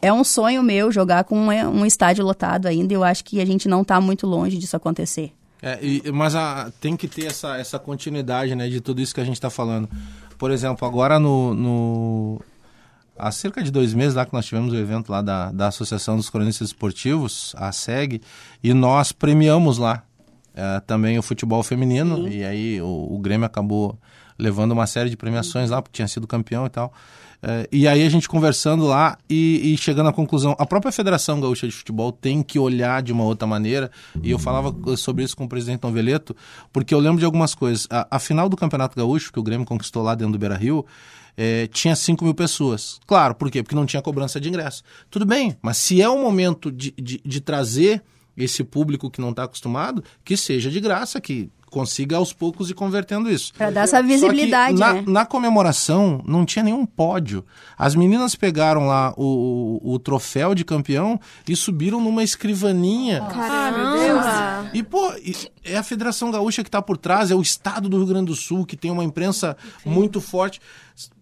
[0.00, 3.44] é um sonho meu jogar com um, estádio lotado ainda e eu acho que a
[3.44, 5.32] gente não está muito longe disso acontecer.
[5.60, 9.20] É, e- mas a- tem que ter essa, essa continuidade né, de tudo isso que
[9.20, 9.88] a gente está falando.
[10.38, 12.40] Por exemplo, agora no, no-
[13.16, 16.16] Há cerca de dois meses lá que nós tivemos o evento lá da, da Associação
[16.16, 18.20] dos Cronistas Esportivos, a SEG,
[18.62, 20.02] e nós premiamos lá
[20.54, 23.98] eh, também o futebol feminino, e aí o, o Grêmio acabou
[24.38, 26.92] levando uma série de premiações lá, porque tinha sido campeão e tal.
[27.42, 31.40] Eh, e aí a gente conversando lá e, e chegando à conclusão, a própria Federação
[31.40, 33.90] Gaúcha de Futebol tem que olhar de uma outra maneira,
[34.22, 36.34] e eu falava sobre isso com o presidente Noveleto,
[36.72, 37.86] porque eu lembro de algumas coisas.
[37.90, 40.86] A, a final do Campeonato Gaúcho, que o Grêmio conquistou lá dentro do Beira-Rio,
[41.36, 43.00] eh, tinha 5 mil pessoas.
[43.06, 43.62] Claro, por quê?
[43.62, 44.82] Porque não tinha cobrança de ingresso.
[45.10, 48.02] Tudo bem, mas se é o momento de, de, de trazer
[48.36, 52.74] esse público que não está acostumado, que seja de graça, que consiga aos poucos ir
[52.74, 53.52] convertendo isso.
[53.52, 55.04] Para dar essa Só que visibilidade, na, né?
[55.08, 57.44] na comemoração não tinha nenhum pódio.
[57.76, 61.18] As meninas pegaram lá o, o, o troféu de campeão
[61.48, 63.22] e subiram numa escrivaninha.
[63.22, 64.70] Caramba!
[64.72, 65.12] E, pô,
[65.64, 68.36] é a Federação Gaúcha que está por trás, é o Estado do Rio Grande do
[68.36, 70.60] Sul, que tem uma imprensa muito forte.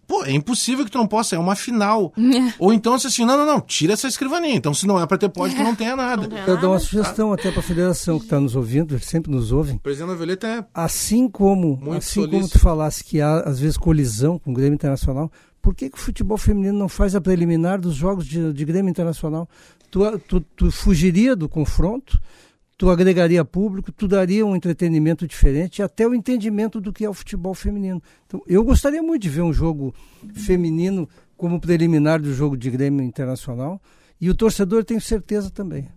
[0.07, 2.13] Pô, é impossível que tu não possa, é uma final.
[2.59, 4.55] Ou então, se assim, não, não, não, tira essa escrivaninha.
[4.55, 6.27] Então, se não é para ter pódio, que não tenha nada.
[6.47, 9.51] Eu dou uma sugestão até para a federação que está nos ouvindo, eles sempre nos
[9.51, 9.75] ouvem.
[9.75, 13.77] O presidente Noveleta é Assim como, Muito assim como tu falasse que há às vezes
[13.77, 15.31] colisão com o Grêmio Internacional,
[15.61, 18.89] por que, que o futebol feminino não faz a preliminar dos jogos de, de Grêmio
[18.89, 19.47] Internacional?
[19.89, 22.19] Tu, tu, tu fugiria do confronto,
[22.83, 27.09] tu agregaria público, tu daria um entretenimento diferente e até o entendimento do que é
[27.09, 28.03] o futebol feminino.
[28.27, 29.95] Então, eu gostaria muito de ver um jogo
[30.33, 31.07] feminino
[31.37, 33.81] como preliminar do jogo de Grêmio Internacional.
[34.23, 35.89] E o torcedor tem certeza também.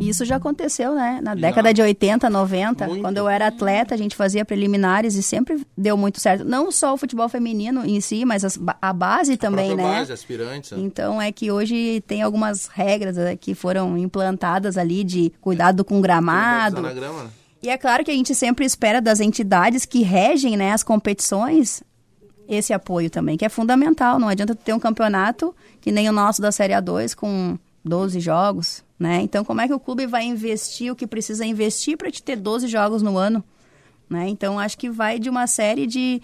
[0.00, 1.20] Isso já aconteceu, né?
[1.22, 3.02] Na década de 80, 90, Muito.
[3.02, 6.42] quando eu era atleta, a gente fazia preliminares e sempre deu muito certo.
[6.42, 10.00] Não só o futebol feminino em si, mas as a base também, né?
[10.10, 10.72] aspirantes.
[10.72, 16.00] Então é que hoje tem algumas regras né, que foram implantadas ali de cuidado com
[16.00, 16.80] gramado.
[16.80, 16.94] Né?
[17.62, 21.82] E é claro que a gente sempre espera das entidades que regem né, as competições
[22.50, 24.18] esse apoio também, que é fundamental.
[24.18, 28.82] Não adianta ter um campeonato que nem o nosso da Série A2 com 12 jogos,
[28.98, 29.20] né?
[29.22, 32.36] Então como é que o clube vai investir o que precisa investir para te ter
[32.36, 33.42] 12 jogos no ano?
[34.08, 34.28] Né?
[34.28, 36.20] Então, acho que vai de uma série de,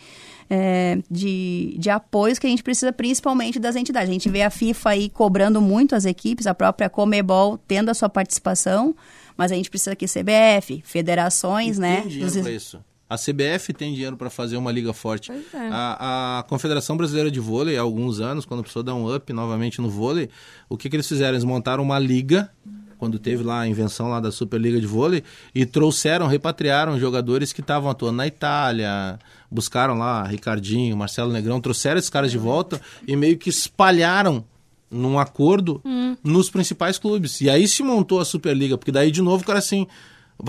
[0.51, 4.09] é, de, de apoios que a gente precisa, principalmente das entidades.
[4.09, 7.95] A gente vê a FIFA aí cobrando muito as equipes, a própria Comebol tendo a
[7.95, 8.93] sua participação,
[9.37, 12.01] mas a gente precisa que CBF, federações, né?
[12.01, 12.85] Tem dinheiro dos- isso.
[13.09, 15.31] A CBF tem dinheiro para fazer uma liga forte.
[15.31, 15.37] É.
[15.71, 19.81] A, a Confederação Brasileira de Vôlei, há alguns anos, quando precisou dar um up novamente
[19.81, 20.29] no vôlei,
[20.69, 21.35] o que, que eles fizeram?
[21.35, 22.51] Eles montaram uma liga,
[22.99, 25.23] quando teve lá a invenção lá da Superliga de Vôlei,
[25.55, 31.99] e trouxeram, repatriaram jogadores que estavam atuando na Itália, buscaram lá Ricardinho, Marcelo Negrão, trouxeram
[31.99, 34.45] esses caras de volta e meio que espalharam
[34.91, 35.81] num acordo
[36.25, 37.41] nos principais clubes.
[37.41, 39.87] E aí se montou a Superliga, porque daí de novo o cara assim,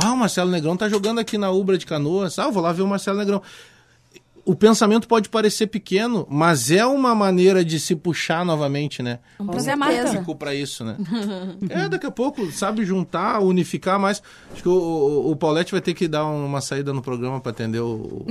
[0.02, 2.72] ah, o Marcelo Negrão tá jogando aqui na Ubra de Canoas, ah, eu vou lá
[2.72, 3.42] ver o Marcelo Negrão.
[4.44, 9.20] O pensamento pode parecer pequeno, mas é uma maneira de se puxar novamente, né?
[9.38, 9.78] Vamos Com trazer a
[10.36, 10.96] pra isso, né?
[11.70, 14.24] é, daqui a pouco, sabe, juntar, unificar mais.
[14.54, 17.52] Acho que o, o, o Paulette vai ter que dar uma saída no programa pra
[17.52, 18.26] atender o,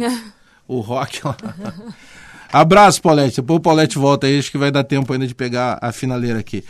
[0.66, 1.36] o rock lá.
[2.52, 3.42] Abraço, Paulette.
[3.42, 6.38] Depois o Paulette volta aí, acho que vai dar tempo ainda de pegar a finaleira
[6.38, 6.64] aqui.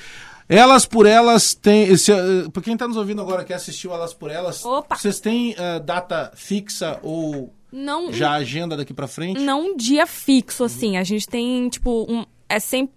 [0.48, 1.96] Elas por Elas tem.
[1.96, 2.16] Se, eh,
[2.52, 4.96] pra quem tá nos ouvindo agora que assistiu Elas por Elas, Opa!
[4.96, 9.40] vocês têm eh, data fixa ou Não, já agenda daqui pra frente?
[9.40, 10.96] não um dia fixo, assim.
[10.96, 12.24] A gente tem, tipo, um.
[12.48, 12.94] É sempre.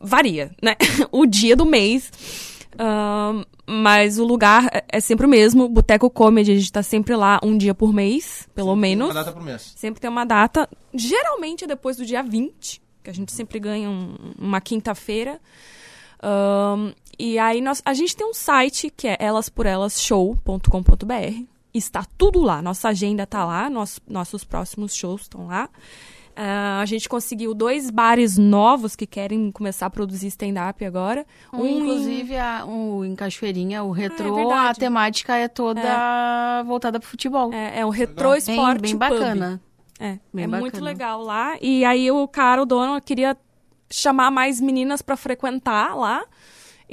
[0.00, 0.76] Varia, né?
[1.10, 2.10] o dia do mês.
[2.78, 5.68] Ahn, mas o lugar é- é sempre o mesmo.
[5.68, 9.08] Boteco Comedy, a gente tá sempre lá um dia por mês, pelo menos.
[9.08, 9.72] Uma data por mês.
[9.76, 10.68] Sempre tem uma data.
[10.94, 15.40] Geralmente é depois do dia 20, que a gente sempre ganha um- uma quinta-feira.
[16.22, 21.44] Ahn, e aí nós, a gente tem um site que é elasporelasshow.com.br.
[21.74, 22.60] Está tudo lá.
[22.60, 25.68] Nossa agenda tá lá, nosso- nossos próximos shows estão lá.
[26.34, 31.26] Ah, a gente conseguiu dois bares novos que querem começar a produzir stand-up agora.
[31.52, 34.68] Um, em- inclusive, a, um, em Cachoeirinha, o retrô, é verdade.
[34.70, 37.52] a temática é toda voltada pro futebol.
[37.52, 39.00] É, é o Retro Bem, Sport bem Pub.
[39.00, 39.60] bacana.
[40.00, 40.60] É, Bem é bacana.
[40.60, 41.56] muito legal lá.
[41.60, 43.36] E aí o cara, o dono, queria
[43.92, 46.24] chamar mais meninas pra frequentar lá.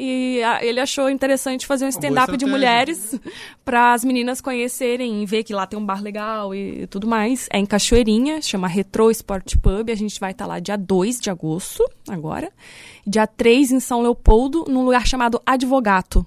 [0.02, 3.20] E a- ele achou interessante fazer um stand-up de mulheres
[3.66, 7.50] para as meninas conhecerem e ver que lá tem um bar legal e tudo mais.
[7.52, 9.90] É em Cachoeirinha, chama Retro Sport Pub.
[9.90, 12.50] A gente vai estar lá dia 2 de agosto, agora.
[13.06, 16.26] Dia 3 em São Leopoldo, num lugar chamado Advogato.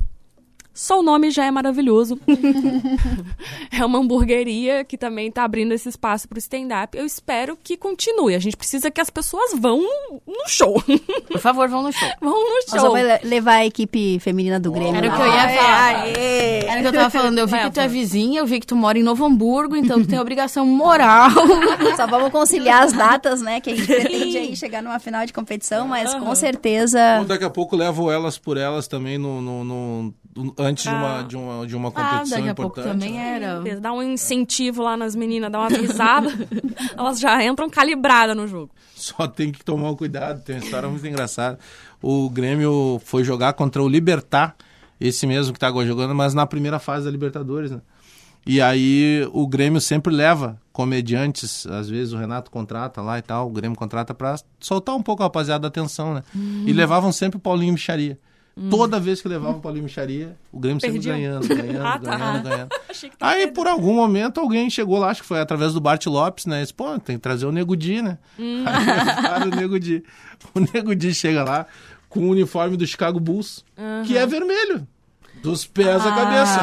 [0.74, 2.18] Só o nome já é maravilhoso.
[3.70, 6.96] é uma hamburgueria que também está abrindo esse espaço para o stand-up.
[6.96, 8.34] Eu espero que continue.
[8.34, 9.80] A gente precisa que as pessoas vão
[10.26, 10.82] no, show.
[11.30, 12.08] Por favor, vão no show.
[12.20, 12.90] vão no show.
[12.92, 14.96] vamos le- levar a equipe feminina do Grêmio.
[14.96, 15.96] Era o que eu ia falar.
[16.02, 16.64] Aê!
[16.64, 17.38] Era o que eu tava falando.
[17.38, 19.76] Eu vi Vai, que tu é vizinha, eu vi que tu mora em Novo Hamburgo,
[19.76, 21.30] então tu tem obrigação moral.
[21.96, 23.60] Só vamos conciliar as datas, né?
[23.60, 27.18] Que a gente pretende aí chegar numa final de competição, mas com certeza.
[27.20, 30.14] Ou daqui a pouco levo elas por elas também no, no- no-
[30.58, 31.22] antes de, uma, Ah.
[31.22, 33.00] de, uma, de uma Ah, competição daqui a pouco importante.
[33.00, 33.60] também era.
[33.80, 36.28] Dá um incentivo lá nas meninas, dá uma avisada.
[36.96, 38.70] elas já entram calibradas no jogo.
[38.94, 41.58] Só tem que tomar um cuidado, tem uma história muito engraçada.
[42.00, 44.54] O Grêmio foi jogar contra o Libertar,
[45.00, 47.80] esse mesmo que tá agora jogando, mas na primeira fase da Libertadores, né?
[48.44, 53.46] E aí o Grêmio sempre leva comediantes, às vezes o Renato contrata lá e tal,
[53.46, 56.22] o Grêmio contrata pra soltar um pouco a rapaziada da atenção, né?
[56.34, 56.64] Hum.
[56.66, 58.18] E levavam sempre o Paulinho Micharia.
[58.70, 61.16] Toda vez que levavam o Paulinho Micharia, o Grêmio sempre Perdiam.
[61.16, 62.16] ganhando, ganhando, Ah, tá.
[62.18, 62.68] ganhando, ganhando.
[63.20, 66.60] Aí, por algum momento, alguém chegou lá, acho que foi através do Bart Lopes, né?
[66.60, 68.18] Disse, pô, tem que trazer o Nego Di, né?
[68.38, 68.64] Hum.
[68.68, 70.04] Aí o Nego Di.
[70.54, 71.66] O Nego Di chega lá
[72.10, 73.64] com o uniforme do Chicago Bulls,
[74.06, 74.86] que é vermelho.
[75.42, 76.60] Dos pés à cabeça.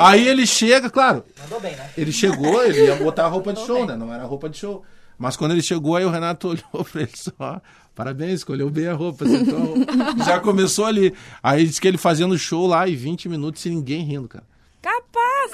[0.00, 1.24] Aí ele chega, claro.
[1.42, 1.90] Mandou bem, né?
[1.96, 3.94] Ele chegou, ele ia botar a roupa de show, né?
[3.96, 4.82] Não era roupa de show.
[5.18, 7.60] Mas quando ele chegou, aí o Renato olhou pra ele só.
[7.96, 9.24] Parabéns, escolheu bem a roupa.
[9.24, 9.92] acertou a roupa."
[10.24, 11.14] Já começou ali.
[11.42, 14.44] Aí disse que ele fazendo show lá e 20 minutos e ninguém rindo, cara.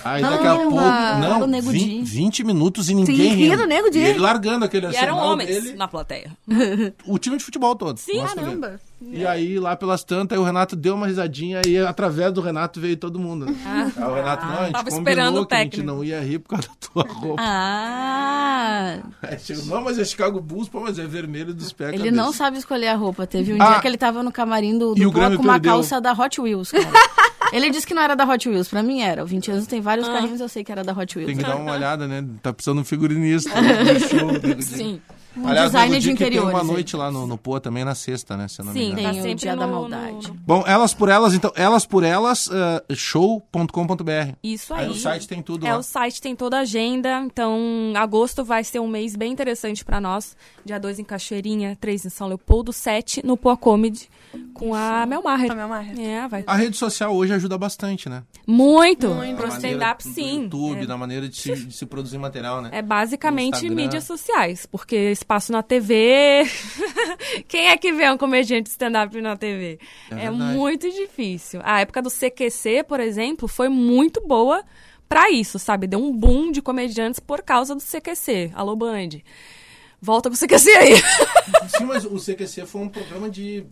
[0.05, 0.76] Aí daqui a pouco.
[0.76, 2.03] Não, o Nego 20, Di.
[2.05, 3.66] 20 minutos e ninguém Sim, rindo.
[3.66, 3.88] Nego.
[3.95, 5.74] E ele largando aquele E eram homens dele.
[5.74, 6.30] na plateia.
[7.07, 7.99] O time de futebol todo.
[7.99, 8.22] Sim.
[8.24, 8.80] Caramba.
[9.01, 12.97] E aí, lá pelas tantas, o Renato deu uma risadinha e através do Renato veio
[12.97, 13.47] todo mundo.
[13.47, 13.93] né?
[13.97, 15.86] aí o Renato, não, a gente Tava esperando o que a gente técnico.
[15.97, 17.43] não ia rir por causa da tua roupa.
[17.43, 21.90] Ah, Aí chegou, não, mas é Chicago Bulls, pô, mas é vermelho dos pés.
[21.90, 23.26] ele cabeça." não sabe escolher a roupa.
[23.26, 23.70] Teve um Ah.
[23.72, 25.72] dia que ele tava no camarim do, E do o Grêmio com uma perdeu.
[25.72, 26.86] calça da Hot Wheels, cara.
[27.53, 28.68] Ele disse que não era da Hot Wheels.
[28.68, 29.22] Pra mim era.
[29.22, 31.28] O 20 anos tem vários carrinhos, eu sei que era da Hot Wheels.
[31.28, 32.24] Tem que dar uma olhada, né?
[32.43, 33.51] Tá precisando de um figurinista.
[33.61, 34.62] no show.
[34.62, 35.01] Sim.
[35.37, 36.51] Um Aliás, designer de que tem interiores.
[36.61, 38.49] uma noite lá no, no Poa também na sexta, né?
[38.49, 39.03] Se eu não me Sim, engano.
[39.03, 40.28] tá Tem o sempre Dia da no- Maldade.
[40.28, 44.35] no- Bom, elas por elas, então, elas por elas, eh, show.com.br.
[44.43, 44.91] Isso Aí aí.
[44.91, 45.78] o site tem tudo É, lá.
[45.78, 47.20] o site tem toda a agenda.
[47.24, 50.37] Então, agosto vai ser um mês bem interessante pra nós.
[50.64, 54.09] Dia 2 em Cachoeirinha, 3 em São Leopoldo, 7 no Poa Comedy
[54.55, 55.47] com a Mel Maher.
[55.47, 55.99] Com a Mel Maher.
[56.01, 56.45] É, vai.
[56.47, 58.22] A rede social hoje ajuda bastante, né?
[58.47, 59.09] Muito.
[59.09, 59.37] Muito.
[59.37, 60.43] Pro stand-up, sim.
[60.45, 60.87] YouTube, É.
[60.87, 62.70] na maneira de se, de se produzir material, né?
[62.72, 66.42] É basicamente mídias sociais, porque espaço na TV.
[67.48, 69.78] Quem é que vê um comediante stand-up na TV?
[70.10, 71.60] É É, muito difícil.
[71.64, 74.62] A época do CQC, por exemplo, foi muito boa
[75.08, 75.86] pra isso, sabe?
[75.86, 78.52] Deu um boom de comediantes por causa do CQC.
[78.54, 79.20] Alô, Band.
[80.00, 80.96] Volta pro CQC aí.
[81.68, 83.64] Sim, mas o CQC foi um programa de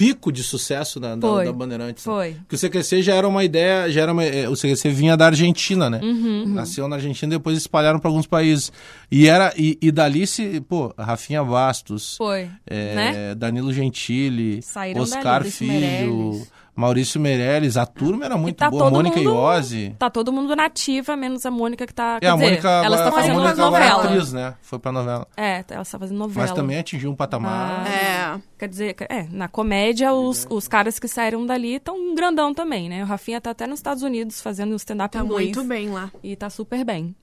[0.00, 1.44] pico de sucesso da, da, Foi.
[1.44, 2.06] da Bandeirantes.
[2.06, 2.10] né?
[2.12, 2.36] Foi.
[2.48, 5.26] Porque o CQC já era uma ideia, já era uma, eh, o CQC vinha da
[5.26, 6.00] Argentina, né?
[6.02, 6.46] Uhum.
[6.46, 8.72] Nasceu na Argentina, depois espalharam para alguns países.
[9.10, 12.48] E era e, e dali se, pô, Rafinha Bastos, Foi.
[12.66, 13.34] eh, né?
[13.34, 16.46] Danilo Gentili, Saíram Oscar dali, Filho.
[16.74, 19.94] Maurício Meirelles, a turma era muito tá boa, Mônica mundo, Iose.
[19.98, 22.16] Tá todo mundo nativa, menos a Mônica que tá.
[22.16, 24.02] É, quer a dizer, Mônica ela agora, está fazendo a Mônica agora novela.
[24.02, 24.54] é atriz, né?
[24.62, 25.26] Foi pra novela.
[25.36, 26.46] É, ela está fazendo novela.
[26.46, 27.84] Mas também atingiu um patamar.
[27.86, 32.88] Ah, Quer dizer, é, na comédia, os, os caras que saíram dali estão grandão também,
[32.88, 33.02] né?
[33.02, 35.56] O Rafinha tá até nos Estados Unidos fazendo stand-up Tá inglês.
[35.56, 36.10] muito bem lá.
[36.22, 37.14] E tá super bem.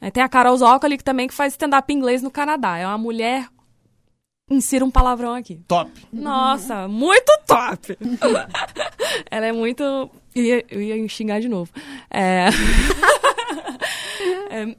[0.00, 2.76] É, tem a Carol Zócoli que também que faz stand-up inglês no Canadá.
[2.76, 3.46] É uma mulher...
[4.48, 5.60] Insira um palavrão aqui.
[5.66, 5.90] Top.
[6.12, 7.98] Nossa, muito top!
[9.28, 9.82] Ela é muito...
[10.36, 11.68] Eu ia, eu ia xingar de novo.
[12.08, 12.46] É...
[14.50, 14.76] é...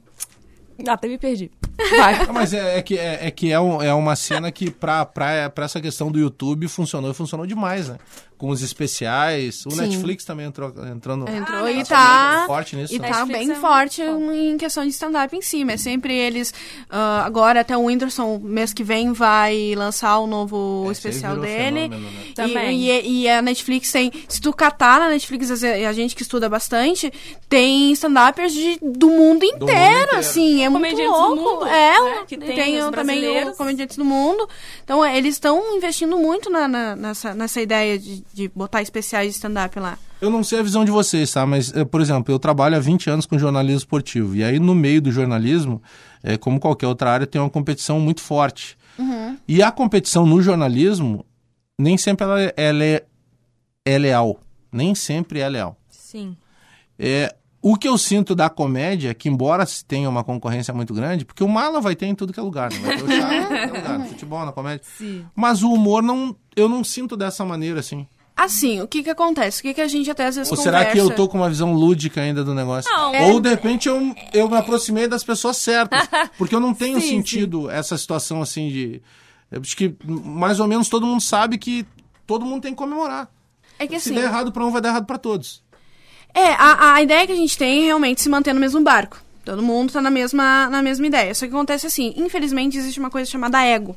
[0.90, 1.50] Até me perdi.
[1.98, 2.24] Vai.
[2.26, 5.04] Não, mas é, é que, é, é que é, um- é uma cena que pra,
[5.04, 7.98] pra, pra essa questão do YouTube funcionou e funcionou demais, né?
[8.38, 9.66] Com os especiais.
[9.66, 9.80] O Sim.
[9.80, 11.28] Netflix também entrou, entrou no.
[11.28, 12.36] Entrou e Nossa, tá.
[12.38, 12.94] bem forte nisso.
[12.94, 13.08] E né?
[13.10, 15.72] tá bem forte em questão de stand-up em cima.
[15.72, 16.54] É sempre eles.
[16.88, 21.36] ah, agora, até o Whindersson, mês que vem, vai lançar o novo Esse aí especial
[21.40, 21.80] dele.
[21.88, 22.10] fenômeno, né?
[22.28, 22.80] E- Também.
[22.88, 24.12] E, e a Netflix tem.
[24.28, 27.12] Se tu catar na Netflix, a gente que estuda bastante,
[27.48, 30.16] tem stand-uppers de- do mundo inteiro, inteiro.
[30.16, 30.62] assim.
[30.64, 31.36] É muito do louco.
[31.36, 33.54] mundo, é, né, que tem tem, os também o.
[33.56, 34.48] Comediantes do Mundo.
[34.84, 39.28] Então, é, eles estão investindo muito na, na- nessa, nessa ideia de, de botar especiais
[39.28, 39.98] de stand-up lá.
[40.20, 41.46] Eu não sei a visão de vocês, tá?
[41.46, 44.34] Mas, eh, por exemplo, eu trabalho há 20 anos com jornalismo esportivo.
[44.36, 45.82] E aí, no meio do jornalismo,
[46.22, 48.76] eh, como qualquer outra área, tem uma competição muito forte.
[49.46, 51.24] E a competição no jornalismo,
[51.78, 53.04] nem sempre ela, é- ela é,
[53.84, 54.40] é leal.
[54.72, 55.76] Nem sempre é leal.
[55.88, 56.36] Sim.
[56.98, 60.92] É, o que eu sinto da comédia é que, embora se tenha uma concorrência muito
[60.92, 62.78] grande, porque o mala vai ter em tudo que é lugar, né?
[62.80, 64.84] Vai ter o chá em tudo que é lugar, no futebol, na comédia.
[64.98, 65.24] Sim.
[65.34, 68.04] Mas o humor, não, eu não sinto dessa maneira, assim.
[68.38, 69.58] Assim, o que que acontece?
[69.58, 70.92] O que que a gente até às vezes Ou será conversa?
[70.92, 72.88] que eu tô com uma visão lúdica ainda do negócio?
[72.90, 73.08] Não.
[73.08, 76.08] Ou É- de repente eu, eu me aproximei das pessoas certas.
[76.38, 79.02] Porque eu não tenho Sim, sentido essa situação assim de.
[79.50, 81.84] Eu acho que mais ou menos todo mundo sabe que
[82.26, 83.28] todo mundo tem que comemorar.
[83.78, 85.62] É que Se assim- der errado pra um, vai dar errado pra todos.
[86.34, 89.18] É, a, a ideia que a gente tem é realmente se manter no mesmo barco.
[89.44, 91.34] Todo mundo tá na mesma, na mesma ideia.
[91.34, 93.96] Só que acontece assim, infelizmente existe uma coisa chamada ego.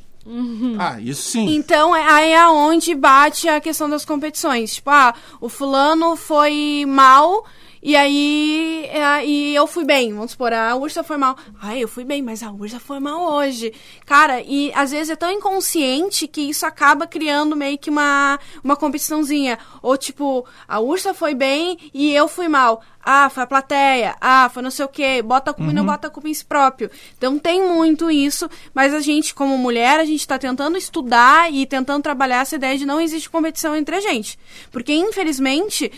[0.78, 1.56] Ah, isso sim.
[1.56, 4.76] Então, é aí é onde bate a questão das competições.
[4.76, 7.46] Tipo, ah, o fulano foi mal
[7.82, 10.14] e aí é, e eu fui bem.
[10.14, 11.36] Vamos supor, a Ursa foi mal.
[11.62, 13.74] Ai, eu fui bem, mas a Ursa foi mal hoje.
[14.06, 18.76] Cara, e às vezes é tão inconsciente que isso acaba criando meio que uma, uma
[18.76, 19.58] competiçãozinha.
[19.82, 22.82] Ou tipo, a Ursa foi bem e eu fui mal.
[23.04, 24.16] Ah, foi a plateia.
[24.22, 25.24] Ah, foi não sei o quê.
[25.24, 25.88] Bota a culpa e não Uhum.
[25.90, 26.92] bota a culpa em si próprio.
[27.18, 31.66] Então tem muito isso, mas a gente, como mulher, a gente tá tentando estudar e
[31.66, 34.38] tentando trabalhar essa ideia de não existe competição entre a gente.
[34.72, 35.92] Porque, infelizmente,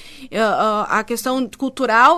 [0.88, 1.73] a questão cultural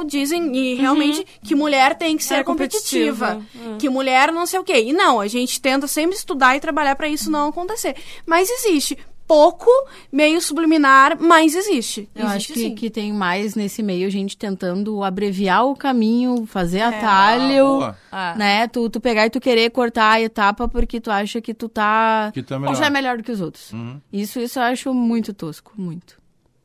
[0.05, 3.35] dizem e realmente que mulher tem que ser É competitiva.
[3.35, 3.77] competitiva.
[3.79, 4.81] Que mulher não sei o quê.
[4.83, 7.95] E não, a gente tenta sempre estudar e trabalhar para isso não acontecer.
[8.25, 8.97] Mas existe.
[9.27, 9.67] Pouco,
[10.11, 12.07] meio subliminar, mas existe.
[12.13, 12.75] Eu existe acho que, sim.
[12.75, 16.83] que tem mais nesse meio gente tentando abreviar o caminho, fazer É.
[16.83, 18.67] atalho, Ah, né?
[18.67, 22.29] Tu, tu pegar e tu querer cortar a etapa porque tu acha que tu tá...
[22.35, 22.75] Que tu é ou melhor.
[22.75, 23.73] já é melhor do que os outros.
[23.73, 23.99] Uhum.
[24.13, 26.17] Isso, isso eu acho muito tosco, muito.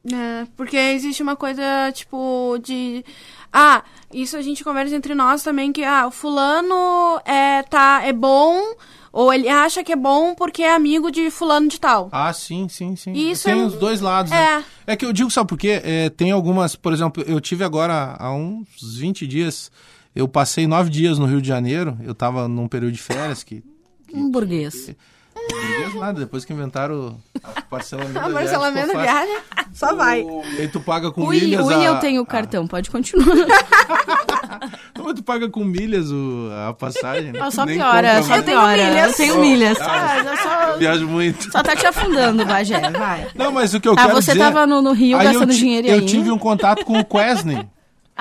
[0.04, 3.04] É, porque existe uma coisa, tipo, de.
[3.52, 3.82] Ah,
[4.12, 8.74] isso a gente conversa entre nós também, que ah, o fulano é, tá, é bom,
[9.12, 12.08] ou ele acha que é bom porque é amigo de fulano de tal.
[12.12, 13.12] Ah, sim, sim, sim.
[13.12, 14.64] Isso tem é- os dois lados, né?
[14.86, 15.80] É que eu digo, sabe por quê?
[15.84, 18.66] É, tem algumas, por exemplo, eu tive agora há uns
[18.98, 19.70] 20 dias,
[20.14, 23.62] eu passei nove dias no Rio de Janeiro, eu tava num período de férias que.
[24.14, 24.94] Um burguês.
[25.48, 29.38] Burguês nada, depois que inventaram a parcelamento A viagem, parcelamento viagem,
[29.72, 30.20] só vai.
[30.22, 31.82] E aí tu paga com Ui, milhas ui, a...
[31.84, 33.26] eu tenho o cartão, pode continuar.
[34.96, 36.48] Não, mas tu paga com milhas o...
[36.68, 37.40] a passagem, né?
[37.42, 38.82] Ah, só piora, só piora.
[39.06, 39.78] Eu tenho milhas.
[39.80, 41.50] Ah, Ah, já só- Viajo muito.
[41.50, 43.26] Só tá te afundando, Bagé, vai.
[43.34, 44.44] Não, mas o que eu Ah, quero você dizer...
[44.44, 46.06] tava no- no Rio aí eu gastando dinheiro Eu aí?
[46.06, 47.66] tive um contato com o Quesney.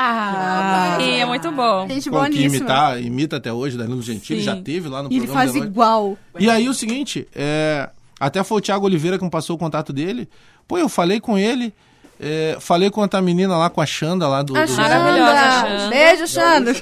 [0.02, 1.88] Ah, Sim, é muito bom.
[1.88, 4.45] Gente com- que imita, imita até hoje, Danilo Gentili, Sim.
[4.45, 5.72] já teve lá no E ele programa faz da noite.
[5.72, 6.18] igual.
[6.39, 7.89] E aí o seguinte, é,
[8.20, 10.30] até foi o Thiago Oliveira que me passou o contato dele.
[10.68, 11.74] Pô, eu falei com ele,
[12.18, 14.56] é, falei com outra menina lá, com a Xanda lá do...
[14.56, 15.89] A do- Xanda.
[15.89, 16.74] Beijo, Xanda.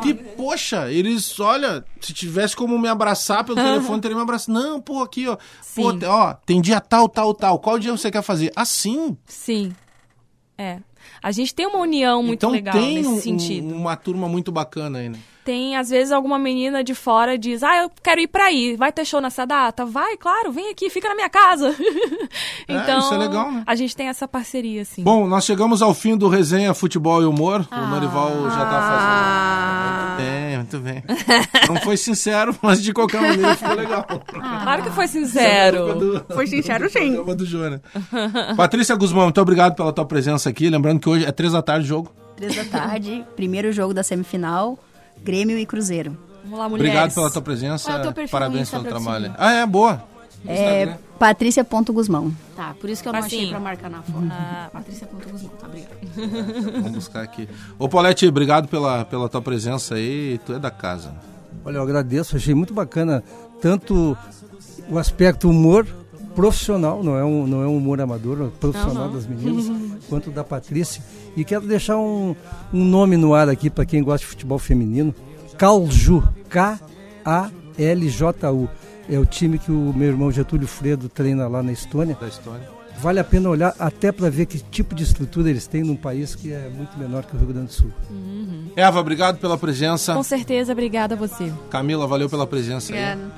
[0.00, 4.52] Que, poxa, eles, olha, se tivesse como me abraçar pelo telefone, teria me abraçado.
[4.56, 5.36] Não, pô, aqui, ó.
[5.74, 7.58] Pô, ó, tem dia tal, tal, tal.
[7.58, 8.52] Qual dia você quer fazer?
[8.54, 9.16] Assim.
[9.26, 9.72] Sim.
[10.58, 10.78] É.
[11.22, 13.74] A gente tem uma união muito então legal tem nesse um- sentido.
[13.74, 15.18] uma turma muito bacana aí, né?
[15.42, 18.92] Tem, às vezes, alguma menina de fora diz, ah, eu quero ir pra aí, vai
[18.92, 19.86] ter show nessa data?
[19.86, 21.74] Vai, claro, vem aqui, fica na minha casa.
[22.68, 23.62] então, isso é legal, né?
[23.66, 25.02] a gente tem essa parceria, assim.
[25.02, 27.66] Bom, nós chegamos ao fim do Resenha Futebol e Humor.
[27.72, 28.90] O Norival já tá Ah.
[28.90, 29.69] fazendo.
[29.69, 29.69] É,
[30.70, 31.02] muito bem.
[31.68, 34.04] Não foi sincero, mas de qualquer maneira ficou legal.
[34.04, 35.94] Claro que foi sincero.
[35.94, 37.14] Do- Foi sincero, sim.
[37.14, 37.82] programa do Jônia.
[38.56, 40.68] Patrícia Guzmão, muito obrigado pela tua presença aqui.
[40.68, 42.12] Lembrando que hoje é três da tarde o jogo.
[42.36, 44.78] Três da tarde, primeiro jogo da semifinal,
[45.22, 46.16] Grêmio e Cruzeiro.
[46.44, 46.90] Vamos lá, mulheres.
[46.90, 47.84] Obrigado pela tua presença.
[47.84, 49.34] Qual é o teu perfil Parabéns pelo trabalho.
[49.36, 50.02] Ah, é, boa.
[50.46, 52.32] É Patrícia.guzmão.
[52.56, 53.50] Tá, por isso que eu não achei Assim.
[53.50, 54.26] pra marcar na foto.
[54.72, 55.96] Patrícia Ponto Guzmão, tá, obrigada.
[56.80, 57.46] Vamos buscar aqui.
[57.78, 60.40] Ô, Paulette, obrigado pela, pela tua presença aí.
[60.46, 61.14] Tu é da casa.
[61.62, 63.22] Olha, eu agradeço, achei muito bacana
[63.60, 64.16] tanto
[64.88, 65.86] o aspecto humor
[66.34, 69.70] profissional, não é um, não é um humor amador, é um profissional das meninas,
[70.08, 71.02] quanto da Patrícia.
[71.36, 72.34] E quero deixar um,
[72.72, 75.14] um nome no ar aqui para quem gosta de futebol feminino.
[75.58, 76.80] Calju, K-A-L-J-U.
[79.10, 82.16] É o time que o meu irmão Getúlio Fredo treina lá na Estônia.
[82.20, 82.68] Da história.
[82.98, 86.34] Vale a pena olhar até para ver que tipo de estrutura eles têm num país
[86.34, 87.90] que é muito menor que o Rio Grande do Sul.
[88.76, 90.14] Eva, obrigado pela presença.
[90.14, 91.50] Com certeza, obrigada a você.
[91.70, 92.98] Camila, valeu pela presença aí.
[92.98, 93.32] Obrigada.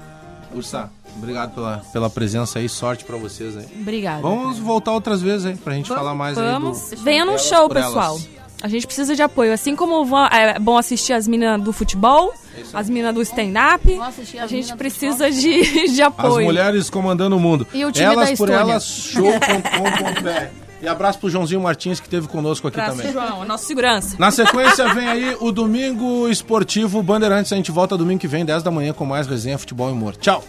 [0.55, 2.69] Ursa, obrigado pela, pela presença aí.
[2.69, 3.67] Sorte pra vocês aí.
[3.81, 4.21] Obrigada.
[4.21, 6.93] Vamos voltar outras vezes aí, pra gente falar mais Vamos.
[6.93, 7.03] aí do...
[7.05, 8.19] Venha num Elas show, pessoal.
[8.19, 8.42] elas.
[8.63, 9.53] A gente precisa de apoio.
[9.53, 12.33] Assim como va- é bom assistir as meninas do futebol,
[12.73, 16.47] as meninas do stand-up, as a gente precisa de, de As apoio.
[16.47, 17.67] mulheres comandando o mundo.
[17.75, 18.73] E o time elas da por Estônia.
[18.73, 20.63] elas, show.com.br.
[20.81, 23.13] E abraço pro Joãozinho Martins que esteve conosco aqui Abraço, também.
[23.13, 24.17] João, a nossa segurança.
[24.19, 27.53] Na sequência vem aí o Domingo Esportivo Bandeirantes.
[27.53, 30.17] A gente volta domingo que vem, 10 da manhã, com mais resenha, futebol e humor.
[30.17, 30.43] Tchau!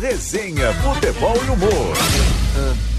[0.00, 2.91] Resenha Futebol e Humor.